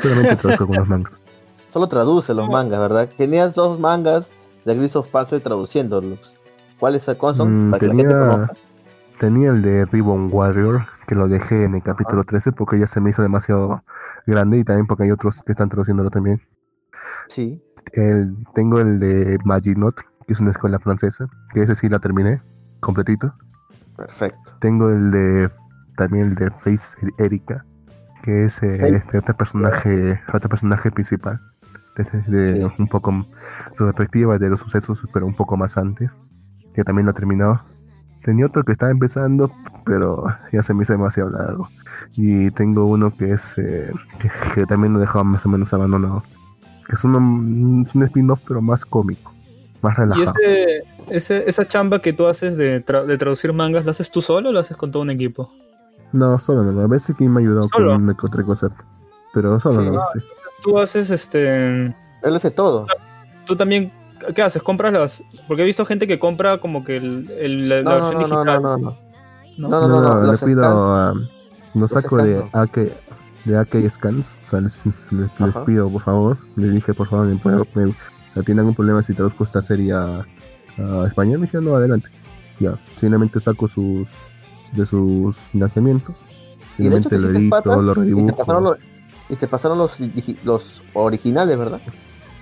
[0.00, 1.18] Solamente traduzco algunos mangas.
[1.72, 2.52] solo traduce los No.
[2.52, 3.08] mangas, ¿verdad?
[3.16, 4.30] Tenías dos mangas
[4.64, 6.36] de Gris of Panzer traduciéndolos.
[6.78, 7.68] ¿Cuáles son?
[7.68, 8.56] Mm, Para que la gente tenía, conozca.
[9.18, 13.00] tenía el de Ribbon Warrior, que lo dejé en el capítulo 13 porque ya se
[13.00, 13.82] me hizo demasiado
[14.26, 16.40] grande y también porque hay otros que están traduciéndolo también.
[17.28, 17.62] Sí.
[17.92, 19.94] El, tengo el de Maginot,
[20.26, 22.42] que es una escuela francesa, que ese sí la terminé,
[22.80, 23.34] completito.
[24.06, 24.52] Perfecto.
[24.60, 25.50] Tengo el de
[25.96, 27.64] también el de Face Erika,
[28.22, 31.40] que es eh, este otro personaje, otro personaje principal.
[31.96, 32.74] De, de Sí.
[32.78, 33.26] un poco
[33.76, 36.18] su perspectiva de los sucesos, pero un poco más antes,
[36.74, 37.62] que también lo he terminado.
[38.24, 39.52] Tenía otro que estaba empezando,
[39.84, 41.68] pero ya se me hizo demasiado largo.
[42.12, 45.72] Y tengo uno que es eh, que, que también lo he dejado más o menos
[45.74, 46.22] abandonado.
[46.88, 47.18] Que es, uno,
[47.86, 49.32] es un spin-off, pero más cómico,
[49.82, 50.32] más Y relajado.
[50.40, 50.82] ese,
[51.16, 54.48] ese, esa chamba que tú haces de, tra- de traducir mangas, ¿la haces tú solo
[54.48, 55.52] o la haces con todo un equipo?
[56.12, 56.80] No, solo no.
[56.82, 57.92] A veces que me ha ayudado ¿Solo?
[57.92, 58.68] con una otra cosa.
[59.32, 59.90] Pero solo Sí.
[59.90, 60.02] no.
[60.14, 60.20] sí.
[60.62, 61.86] Tú haces este.
[61.86, 62.86] Él hace todo.
[63.46, 63.92] Tú también.
[64.34, 64.62] ¿Qué haces?
[64.62, 65.22] ¿Compras las.?
[65.48, 68.28] Porque he visto gente que compra como que el, el- la, No, no, versión no,
[68.28, 68.62] no, digital.
[68.62, 68.98] no, no, no.
[69.58, 69.68] ¿no?
[69.68, 71.12] No, no, No, no, no, le pido a.
[71.74, 72.78] Lo los saco de AK,
[73.46, 74.38] de AK Scans.
[74.44, 76.36] O sea, les, les- pido, por favor.
[76.56, 77.94] Les dije, por favor, ¿me, puedo- me-
[78.34, 80.24] ¿no tienen algún problema si traduzco esta serie a,
[80.78, 81.38] a español?
[81.40, 82.08] Me dijeron, no, adelante.
[82.60, 84.08] Ya, simplemente saco sus.
[84.72, 85.36] de sus
[86.96, 88.36] hecho Simplemente te lo edito, lo y te redibujo.
[88.36, 88.78] pasaron los,
[89.28, 89.98] y te pasaron los,
[90.44, 91.80] los originales, ¿verdad?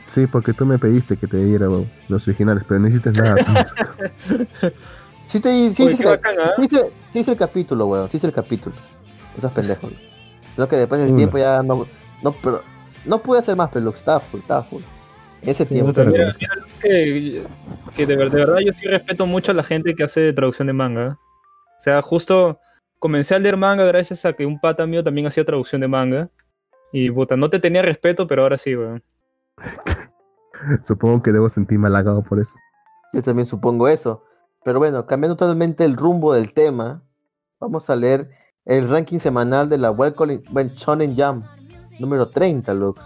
[0.07, 1.67] Sí, porque tú me pediste que te diera
[2.09, 3.35] los originales, pero no hiciste nada.
[5.27, 6.51] Sí, te, sí, qué el- bacán, ¿ah?
[6.57, 8.09] sí hice- sí hice el capítulo, weón.
[8.11, 8.75] Sí hice el capítulo.
[9.39, 9.93] Esos pendejos.
[10.57, 11.87] Creo que después del tiempo ya no,
[12.21, 12.63] no, pero
[13.05, 14.83] no pude hacer más, pero estaba full, estaba full.
[15.43, 15.89] Ese Sí, tiempo.
[15.89, 17.43] no te pero- Mira, mira, que,
[17.97, 20.73] que de, de verdad yo sí respeto mucho a la gente que hace traducción de
[20.75, 21.19] manga.
[21.79, 22.59] O sea, justo
[22.99, 26.31] comencé a leer manga gracias a que un pata mío también hacía traducción de manga.
[26.93, 29.03] Y puta, no te tenía respeto, pero ahora sí, weón.
[30.83, 32.55] Supongo que debo sentirme halagado por eso.
[33.13, 34.25] Yo también supongo eso.
[34.65, 37.03] Pero bueno, cambiando totalmente el rumbo del tema,
[37.59, 38.29] vamos a leer
[38.67, 40.43] el ranking semanal de la Welcome
[40.77, 41.45] Shonen Jam,
[41.99, 43.01] número 30, Lux.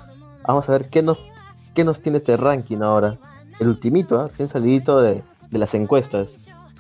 [0.46, 1.18] Vamos a ver qué nos,
[1.74, 3.18] qué nos tiene este ranking ahora.
[3.60, 4.28] El ultimito, ¿ah?
[4.28, 6.28] recién salidito de, de las encuestas.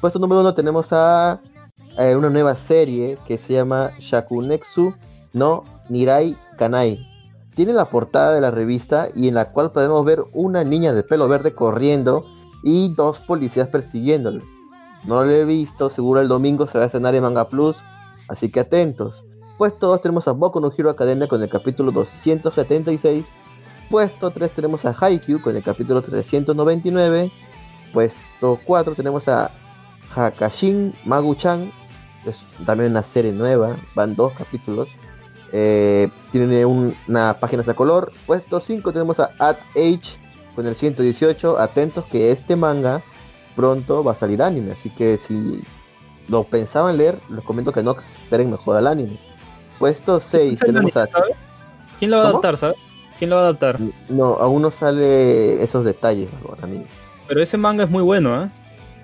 [0.00, 1.40] Puesto número uno tenemos a
[1.98, 4.94] eh, una nueva serie que se llama Shakunexu
[5.32, 7.06] no Nirai Kanai.
[7.54, 11.04] Tiene la portada de la revista y en la cual podemos ver una niña de
[11.04, 12.24] pelo verde corriendo
[12.64, 14.42] y dos policías persiguiéndole.
[15.04, 17.82] No lo he visto, seguro el domingo se va a estrenar en Manga Plus,
[18.28, 19.24] así que atentos.
[19.58, 23.24] Puesto 2 tenemos a Boku no Hero Academia con el capítulo 276.
[23.90, 27.30] Puesto 3 tenemos a Haikyuu con el capítulo 399.
[27.92, 29.50] Puesto 4 tenemos a
[30.14, 31.70] Hakashin Magu-chan,
[32.26, 34.88] es también una serie nueva, van dos capítulos.
[35.52, 38.12] Eh, tiene un- una página de color.
[38.26, 40.18] Puesto 5 tenemos a At Age
[40.56, 41.58] con el 118.
[41.58, 43.02] Atentos que este manga
[43.54, 44.72] pronto va a salir anime.
[44.72, 45.62] Así que si
[46.26, 49.20] lo pensaban leer, les comento que no, que esperen mejor al anime.
[49.78, 51.06] Puesto 6 tenemos a...
[51.98, 52.76] ¿Quién lo va a adaptar, sabes?
[53.18, 53.80] ¿Quién lo va a adaptar?
[54.08, 56.84] No, aún no sale esos detalles ahora, amigo.
[57.28, 58.50] Pero ese manga es muy bueno, ¿eh?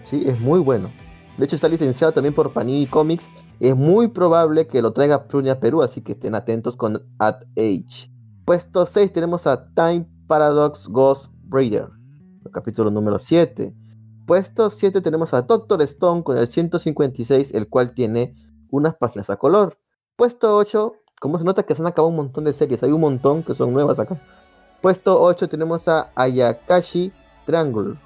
[0.05, 0.91] Sí, es muy bueno.
[1.39, 3.29] De hecho, está licenciado también por Panini Comics.
[3.61, 8.11] Es muy probable que lo traiga Prunia Perú, así que estén atentos con At Age.
[8.45, 11.89] Puesto 6 tenemos a Time Paradox Ghost Breeder,
[12.45, 13.75] el capítulo número 7.
[14.27, 18.35] Puesto 7 tenemos a Doctor Stone con el 156, el cual tiene
[18.71, 19.79] unas páginas a color.
[20.17, 23.03] Puesto 8, como se nota que se han acabado un montón de series, hay un
[23.03, 24.19] montón que son nuevas acá.
[24.81, 27.13] Puesto 8 tenemos a Ayakashi
[27.45, 27.97] Triangle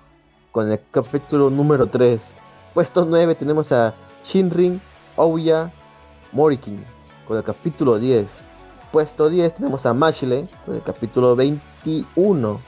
[0.51, 2.21] con el capítulo número 3.
[2.75, 3.95] Puesto 9 tenemos a
[4.25, 4.81] Shinrin
[5.15, 5.73] Ouya
[6.33, 6.85] Morikin
[7.29, 8.27] con el capítulo 10.
[8.91, 12.61] Puesto 10 tenemos a Mashle con el capítulo 21.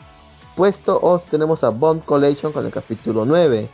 [0.54, 3.68] Puesto 11 tenemos a Bond Collection con el capítulo 9.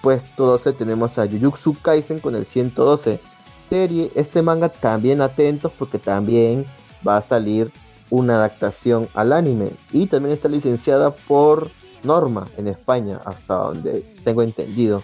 [0.00, 3.31] Puesto 12 tenemos a Jujutsu Kaisen con el 112.
[3.72, 6.66] Este manga también atentos porque también
[7.06, 7.72] va a salir
[8.10, 11.70] una adaptación al anime y también está licenciada por
[12.02, 15.02] Norma en España, hasta donde tengo entendido.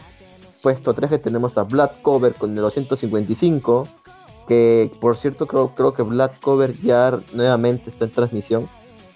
[0.62, 3.88] Puesto 13 tenemos a Black Cover con el 255,
[4.46, 8.68] que por cierto creo, creo que Black Cover ya nuevamente está en transmisión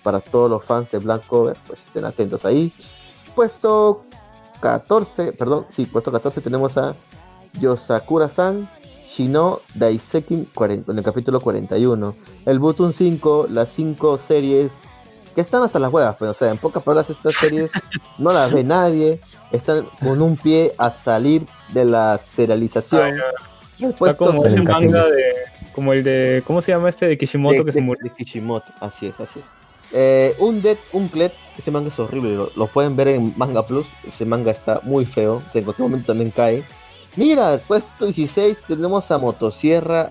[0.03, 2.73] para todos los fans de Black Cover, pues estén atentos ahí.
[3.35, 4.05] Puesto
[4.63, 6.95] 14, perdón, sí, puesto 14 tenemos a
[7.61, 8.67] Yosakura-san
[9.13, 12.15] Shino Daisekin 40, en el capítulo 41.
[12.47, 14.73] El Button 5, las 5 series
[15.35, 17.71] que están hasta las huevas, pero o sea, en pocas palabras estas series
[18.19, 23.19] no las ve nadie, están con un pie a salir de la serialización.
[23.79, 24.73] Está como ese 30.
[24.73, 25.23] manga de.
[25.75, 26.43] Como el de.
[26.47, 28.05] ¿Cómo se llama este de Kishimoto de, que se murió?
[28.05, 29.45] de Kishimoto, así es, así es.
[29.95, 33.87] Eh, un Dead Unclet, ese manga es horrible, lo, lo pueden ver en Manga Plus,
[34.07, 36.65] ese manga está muy feo, en cualquier momento también cae.
[37.17, 40.11] Mira, puesto 16 tenemos a Motosierra,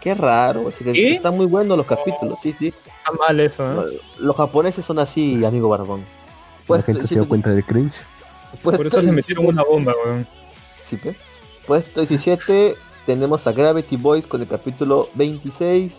[0.00, 1.14] qué raro, que ¿Qué?
[1.14, 2.68] están muy buenos los capítulos, sí, sí.
[2.68, 4.00] Está mal eso, ¿eh?
[4.18, 6.00] Los japoneses son así, amigo Barbón.
[6.00, 8.04] La Puesto gente se dio 17 cuenta del cringe.
[8.62, 10.26] puesto Por eso se metieron 17 una bomba, weón.
[10.84, 11.16] Sí, pe.
[11.66, 12.76] Puesto 17
[13.06, 15.94] tenemos a Gravity Boys con el capítulo 26.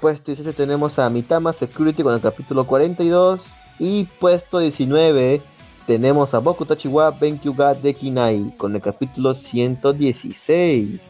[0.00, 3.40] Puesto 17 tenemos a Mitama Security con el capítulo 42.
[3.78, 5.40] Y puesto 19
[5.88, 11.00] tenemos a Boku Tachiwa Benkyu ga Dekinai con el capítulo 116.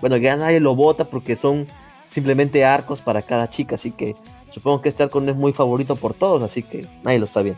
[0.00, 1.68] Bueno, ya nadie lo vota porque son
[2.10, 4.16] simplemente arcos para cada chica, así que
[4.52, 7.42] supongo que este arco no es muy favorito por todos, así que nadie lo está
[7.42, 7.56] bien.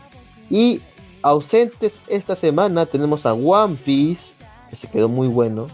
[0.51, 0.79] Y
[1.23, 4.35] ausentes esta semana tenemos a One Piece,
[4.69, 5.65] que se quedó muy bueno,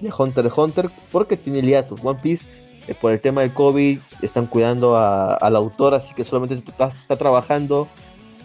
[0.00, 2.00] y a Hunter x Hunter, porque tiene hiatus.
[2.02, 2.46] One Piece,
[2.88, 7.88] eh, por el tema del COVID, están cuidando al autor, así que solamente está trabajando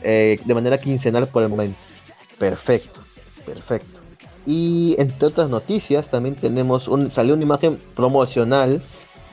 [0.06, 1.78] eh, de manera quincenal por el momento.
[2.38, 3.02] Perfecto,
[3.46, 4.00] perfecto.
[4.46, 8.82] Y entre otras noticias, también tenemos un, salió una imagen promocional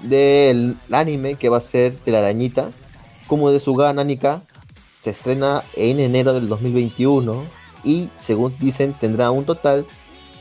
[0.03, 2.71] del anime que va a ser de la arañita,
[3.27, 4.43] como de Suga Nanika,
[5.05, 7.45] se estrena en enero del 2021
[7.85, 9.85] y según dicen tendrá un total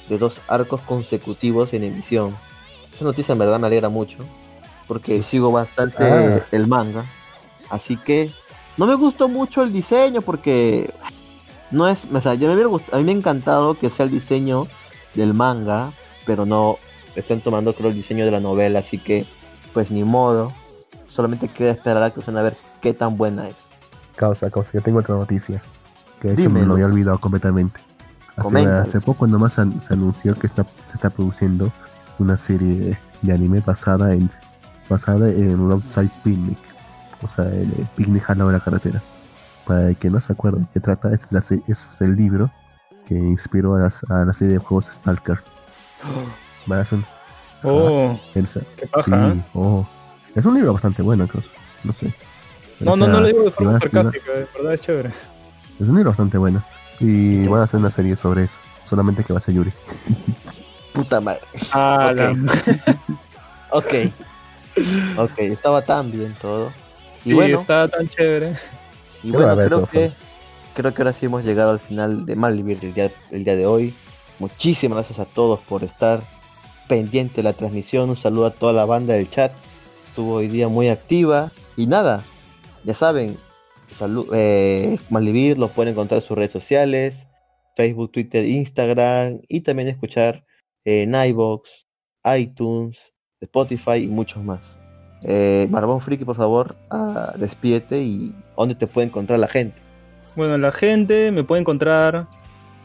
[0.07, 2.36] de dos arcos consecutivos en emisión.
[2.93, 4.17] Esa noticia en verdad me alegra mucho
[4.88, 6.45] porque sigo bastante Ah.
[6.51, 7.05] el manga.
[7.69, 8.32] Así que
[8.78, 10.93] no me gustó mucho el diseño porque
[11.72, 14.05] no es, o sea, yo me hubiera gust- a mí me ha encantado que sea
[14.05, 14.67] el diseño
[15.15, 15.91] del manga,
[16.26, 16.78] pero no
[17.15, 19.26] están tomando creo el diseño de la novela, así que
[19.74, 20.51] pues ni modo.
[21.07, 23.55] Solamente queda esperar a que usen a ver qué tan buena es.
[24.15, 25.61] Causa, causa, yo tengo otra noticia.
[26.22, 26.59] Que de hecho Dímelo.
[26.61, 27.80] me lo había olvidado completamente.
[28.38, 31.69] Hace, poco nomás an- se anunció que está, se está produciendo
[32.17, 34.30] una serie de anime basada en
[34.89, 36.57] basada en Roadside Picnic.
[37.24, 39.01] O sea, el, eh, picnic al lado de la carretera.
[39.65, 42.49] Para el que no se acuerde de qué trata, es, la, se- es el libro
[43.07, 45.39] que inspiró a, las- a la serie de juegos Stalker.
[46.72, 46.99] Va a ser-
[47.63, 49.03] Oh, el qué paja.
[49.05, 49.41] sí, ¿eh?
[49.53, 49.86] oh.
[50.34, 51.49] Es un libro bastante bueno, incluso.
[51.84, 52.11] No sé.
[52.80, 55.09] No, no, sea, no lo digo de forma sarcástica, verdad es chévere.
[55.80, 56.63] Es un libro bastante bueno.
[56.99, 58.55] Y van a hacer una serie sobre eso.
[58.86, 59.72] Solamente que va a ser Yuri.
[60.93, 61.41] Puta madre.
[61.72, 62.17] Ah, Ok.
[62.17, 62.97] la-
[63.69, 63.93] Ok.
[65.17, 66.72] Ok, estaba tan bien todo.
[67.26, 68.55] Y sí, bueno, está tan chévere.
[69.24, 70.11] y bueno ver creo que
[70.74, 73.65] creo que ahora sí hemos llegado al final de Malvivir el día, el día de
[73.65, 73.93] hoy.
[74.39, 76.22] Muchísimas gracias a todos por estar
[76.88, 78.09] pendiente de la transmisión.
[78.09, 79.51] Un saludo a toda la banda del chat.
[80.07, 81.51] Estuvo hoy día muy activa.
[81.78, 82.24] Y nada,
[82.84, 83.38] ya saben,
[83.97, 87.28] salud, eh, Malvivir lo pueden encontrar en sus redes sociales,
[87.76, 90.43] Facebook, Twitter, Instagram y también escuchar
[90.84, 91.86] en iBox,
[92.38, 92.97] iTunes,
[93.39, 94.80] Spotify y muchos más.
[95.24, 99.78] Eh, Barbón Friki, por favor, ah, despídete y dónde te puede encontrar la gente.
[100.36, 102.28] Bueno, la gente me puede encontrar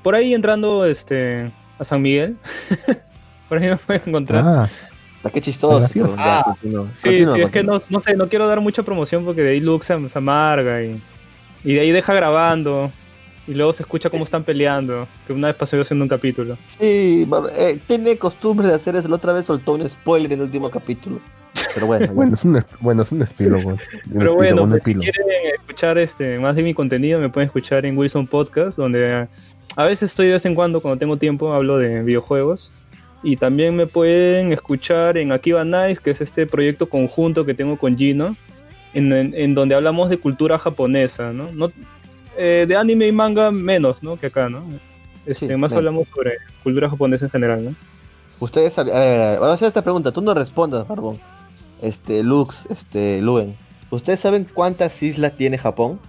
[0.03, 2.37] por ahí entrando este a San Miguel.
[3.49, 4.45] por ahí me puede encontrar.
[4.47, 4.69] Ah,
[5.27, 5.85] Ah, qué chistoso.
[6.19, 9.51] Ah, sí, sí, es que no, no sé, no quiero dar mucha promoción porque de
[9.51, 11.01] ahí Luke se, se amarga y,
[11.65, 12.93] y de ahí deja grabando.
[13.49, 15.07] Y luego se escucha cómo están peleando.
[15.27, 16.57] Que una vez pasó yo haciendo un capítulo.
[16.79, 17.27] Sí,
[17.57, 19.09] eh, tiene costumbre de hacer eso.
[19.09, 21.19] La otra vez soltó un spoiler en el último capítulo.
[21.77, 23.71] Pero bueno, bueno, es un, bueno, es un epílogo.
[23.71, 25.27] Un Pero epílogo, bueno, un pues, si quieren
[25.61, 29.29] escuchar este, más de mi contenido, me pueden escuchar en Wilson Podcast, donde a,
[29.77, 32.71] a veces estoy de vez en cuando, cuando tengo tiempo, hablo de videojuegos.
[33.23, 37.77] Y también me pueden escuchar en Akiba Nice, que es este proyecto conjunto que tengo
[37.77, 38.35] con Gino,
[38.95, 41.49] en, en- en donde hablamos de cultura japonesa, ¿no?
[41.53, 41.71] no
[42.39, 44.17] eh, de anime y manga menos, ¿no?
[44.19, 44.63] Que acá, ¿no?
[45.27, 45.73] Este, Sí, más menos.
[45.75, 47.75] hablamos sobre cultura japonesa en general, ¿no?
[48.39, 48.95] ustedes saben.
[48.95, 50.13] A ver, a ver, voy a hacer esta pregunta.
[50.13, 51.19] Tú no respondas, Barbón.
[51.83, 53.57] Este, Lux, este, Luen.
[53.91, 56.01] ¿Ustedes saben cuántas islas tiene Japón?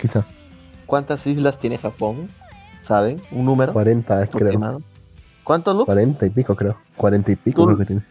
[0.00, 0.26] Quizá
[0.86, 2.28] ¿Cuántas islas tiene Japón?
[2.80, 3.20] ¿Saben?
[3.30, 3.72] ¿Un número?
[3.72, 4.82] 40, creo.
[5.44, 5.86] ¿Cuántos, Lux?
[5.86, 6.76] 40 y pico, creo.
[6.96, 8.02] 40 y pico Tú- creo que tiene.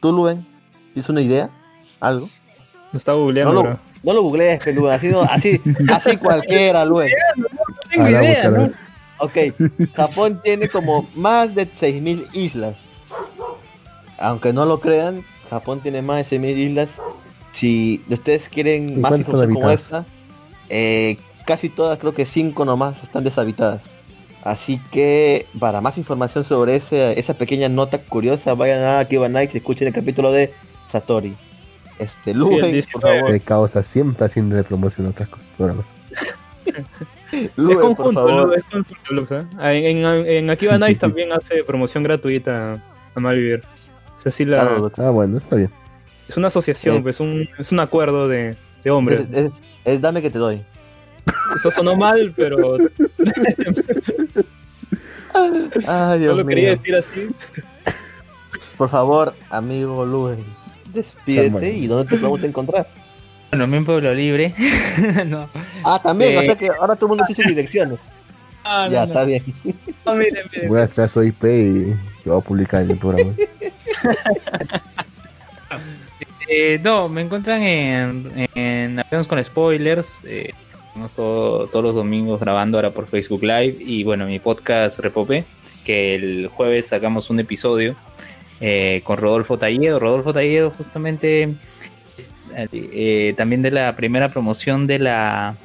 [0.00, 0.46] ¿Tú, Luen?
[0.94, 1.50] ¿Tienes una idea?
[2.00, 2.28] ¿Algo?
[2.92, 4.92] Lo estaba googleando, No lo, no lo googlees, Luen.
[4.94, 5.60] Así, no- así,
[5.92, 7.10] así cualquiera, Luen.
[7.90, 8.70] tengo Ahora idea, ¿no?
[9.18, 9.32] Ok,
[9.94, 12.76] Japón tiene como más de 6.000 islas.
[14.18, 16.90] Aunque no lo crean, Japón tiene más de 6.000 islas.
[17.52, 19.80] Si ustedes quieren ¿Y más información como habitadas?
[19.82, 20.04] esta,
[20.68, 21.16] eh,
[21.46, 23.80] casi todas, creo que 5 nomás están deshabitadas.
[24.44, 29.54] Así que para más información sobre ese, esa pequeña nota curiosa, vayan a Akiba Nights
[29.54, 30.52] y escuchen el capítulo de
[30.86, 31.34] Satori.
[31.98, 33.18] Este, Luen, por 19.
[33.20, 33.32] favor.
[33.32, 35.46] Que causa siempre haciéndole promoción a otras cosas.
[35.56, 35.94] programas.
[37.56, 38.46] Luen, es por conjunto, favor.
[38.48, 39.42] Lu- es conjunto, Lux, ¿eh?
[39.58, 41.00] Ah, En, en, en Akiba Sí, sí, Nice sí.
[41.00, 42.80] también hace promoción gratuita
[43.14, 43.62] a Malvivir.
[44.26, 45.70] Es la, Claro, Ah, bueno, está bien.
[46.28, 47.00] es una asociación, Eh.
[47.02, 49.26] pues un, es un acuerdo de, de hombres.
[49.30, 49.52] es, es-
[49.84, 50.62] es dame que te doy.
[51.56, 52.56] Eso sonó mal, pero
[55.34, 56.78] Ay, no Dios lo quería mío.
[56.78, 57.28] decir así.
[58.76, 60.38] Por favor, amigo Luis,
[60.92, 62.86] despídete y dónde te podemos encontrar.
[63.50, 64.54] Bueno, en Pueblo Libre.
[65.26, 65.48] no.
[65.84, 66.36] Ah, también, Sí.
[66.38, 67.98] o sea que ahora todo el mundo tiene sus direcciones.
[68.64, 69.12] Ah, ya, no, no.
[69.12, 69.42] está bien.
[70.04, 70.68] No, miren, miren.
[70.68, 73.32] Voy a traer su IP y lo voy a publicar en el programa.
[76.48, 80.20] Eh, no, me encuentran en, en con Spoilers.
[80.24, 80.52] Eh,
[80.86, 83.76] estamos todo- todos los domingos grabando ahora por Facebook Live.
[83.80, 85.44] Y bueno, mi podcast Repope,
[85.84, 87.96] que el jueves sacamos un episodio
[88.60, 89.98] eh, con Rodolfo Talledo.
[89.98, 91.54] Rodolfo Talledo, justamente
[93.36, 95.56] también de la primera promoción de la,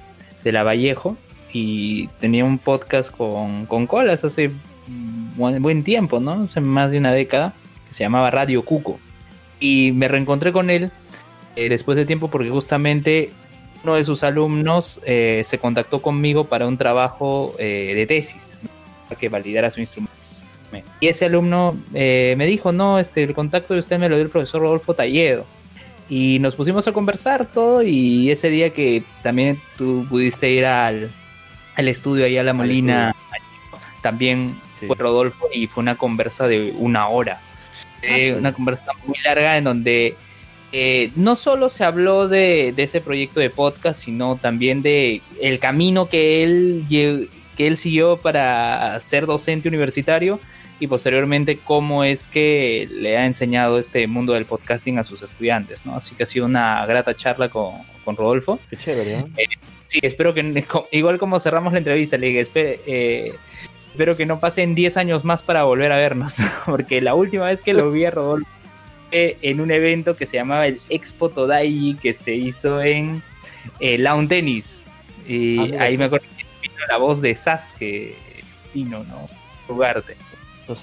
[0.44, 1.16] de la Vallejo.
[1.54, 4.50] Y tenía un podcast con, con Colas hace
[5.36, 6.44] buen, buen tiempo, ¿no?
[6.44, 7.54] Hace más de una década,
[7.92, 9.00] se llamaba Radio Cuco.
[9.60, 10.92] Y me reencontré con él
[11.56, 13.32] eh, después de tiempo porque justamente
[13.84, 18.70] uno de sus alumnos eh, se contactó conmigo para un trabajo eh, de tesis ¿no?
[19.08, 20.16] para que validara su instrumento.
[21.02, 24.30] Y ese alumno me dijo no este el contacto de usted me lo dio el
[24.32, 25.46] profesor Rodolfo Talledo
[26.10, 31.12] y nos pusimos a conversar todo y ese día que también tú pudiste ir al,
[31.76, 33.14] al estudio ahí a la Molina
[34.02, 34.88] también Sí.
[34.88, 37.39] fue Rodolfo y fue una conversa de una hora
[38.04, 40.16] eh, una conversación muy larga en donde
[40.72, 45.60] eh, no solo se habló de, de ese proyecto de podcast, sino también de el
[45.60, 50.39] camino que él, que él siguió para ser docente universitario
[50.80, 55.86] y posteriormente cómo es que le ha enseñado este mundo del podcasting a sus estudiantes,
[55.86, 55.95] ¿no?
[55.95, 57.74] Así que ha sido una grata charla con,
[58.04, 58.58] con Rodolfo.
[58.70, 59.30] Qué chévere, ¿no?
[59.86, 63.34] Sí, espero que, igual como cerramos la entrevista, le dije, "Espe- eh,
[63.92, 67.62] espero que no pasen 10 años más para volver a vernos, porque la última vez
[67.62, 68.50] que lo vi a Rodolfo
[69.10, 73.22] fue en un evento que se llamaba el Expo Todai, que se hizo en
[73.80, 74.84] eh, Lawn Tennis.
[75.28, 78.16] Y Ah, ahí me acuerdo que vino la voz de Sasuke,
[78.74, 79.30] vino, ¿no?
[79.68, 80.16] Jugarte.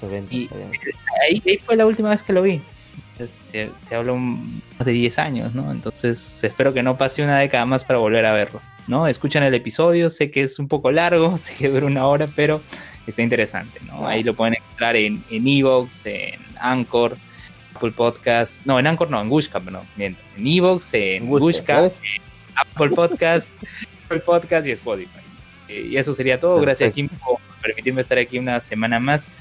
[0.03, 0.33] Eventos.
[0.33, 0.49] Y-.
[1.23, 2.61] Ahí, ahí fue la última vez que lo vi.
[3.13, 5.71] Entonces, Te, te hablo más de 10 años, ¿no?
[5.71, 9.07] Entonces espero que no pase una década más para volver a verlo, ¿no?
[9.07, 12.61] Escuchan el episodio, sé que es un poco largo, sé que dura una hora, pero
[13.09, 14.07] está interesante, ¿no?
[14.07, 17.17] Ahí lo pueden encontrar en en Evox, en Anchor,
[17.75, 21.29] Apple Podcast, no, en Anchor no, en Gushka, no, miento, en Evox, en
[21.65, 21.93] ¿sabes?
[22.55, 23.53] Apple Podcast,
[24.05, 25.19] Apple Podcast y Spotify.
[25.69, 26.59] Eh, y eso sería todo.
[26.59, 29.31] Gracias, Kim, por permitirme estar aquí una semana más.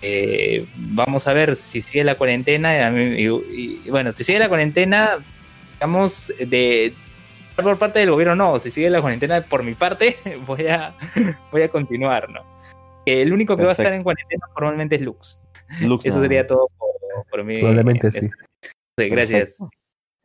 [0.00, 2.90] Eh, vamos a ver si sigue la cuarentena.
[2.90, 5.18] mí- y, y, bueno, si sigue la cuarentena,
[5.74, 6.92] digamos, de
[7.56, 8.58] por parte del gobierno, no.
[8.58, 10.16] Si sigue la cuarentena por mi parte,
[10.46, 10.94] voy a,
[11.50, 12.40] voy a continuar, ¿no?
[13.06, 15.40] El único que va a estar en cuarentena formalmente es Lux.
[15.80, 16.22] Lux, Eso no.
[16.22, 16.90] sería todo por,
[17.30, 17.58] por mí.
[17.58, 18.30] Probablemente en sí.
[18.98, 19.56] Sí, gracias.
[19.58, 19.70] Perfecto.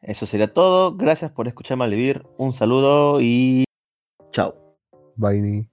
[0.01, 0.95] Eso sería todo.
[0.95, 2.23] Gracias por escucharme al vivir.
[2.37, 3.65] Un saludo y
[4.31, 4.77] chao.
[5.15, 5.67] Bye.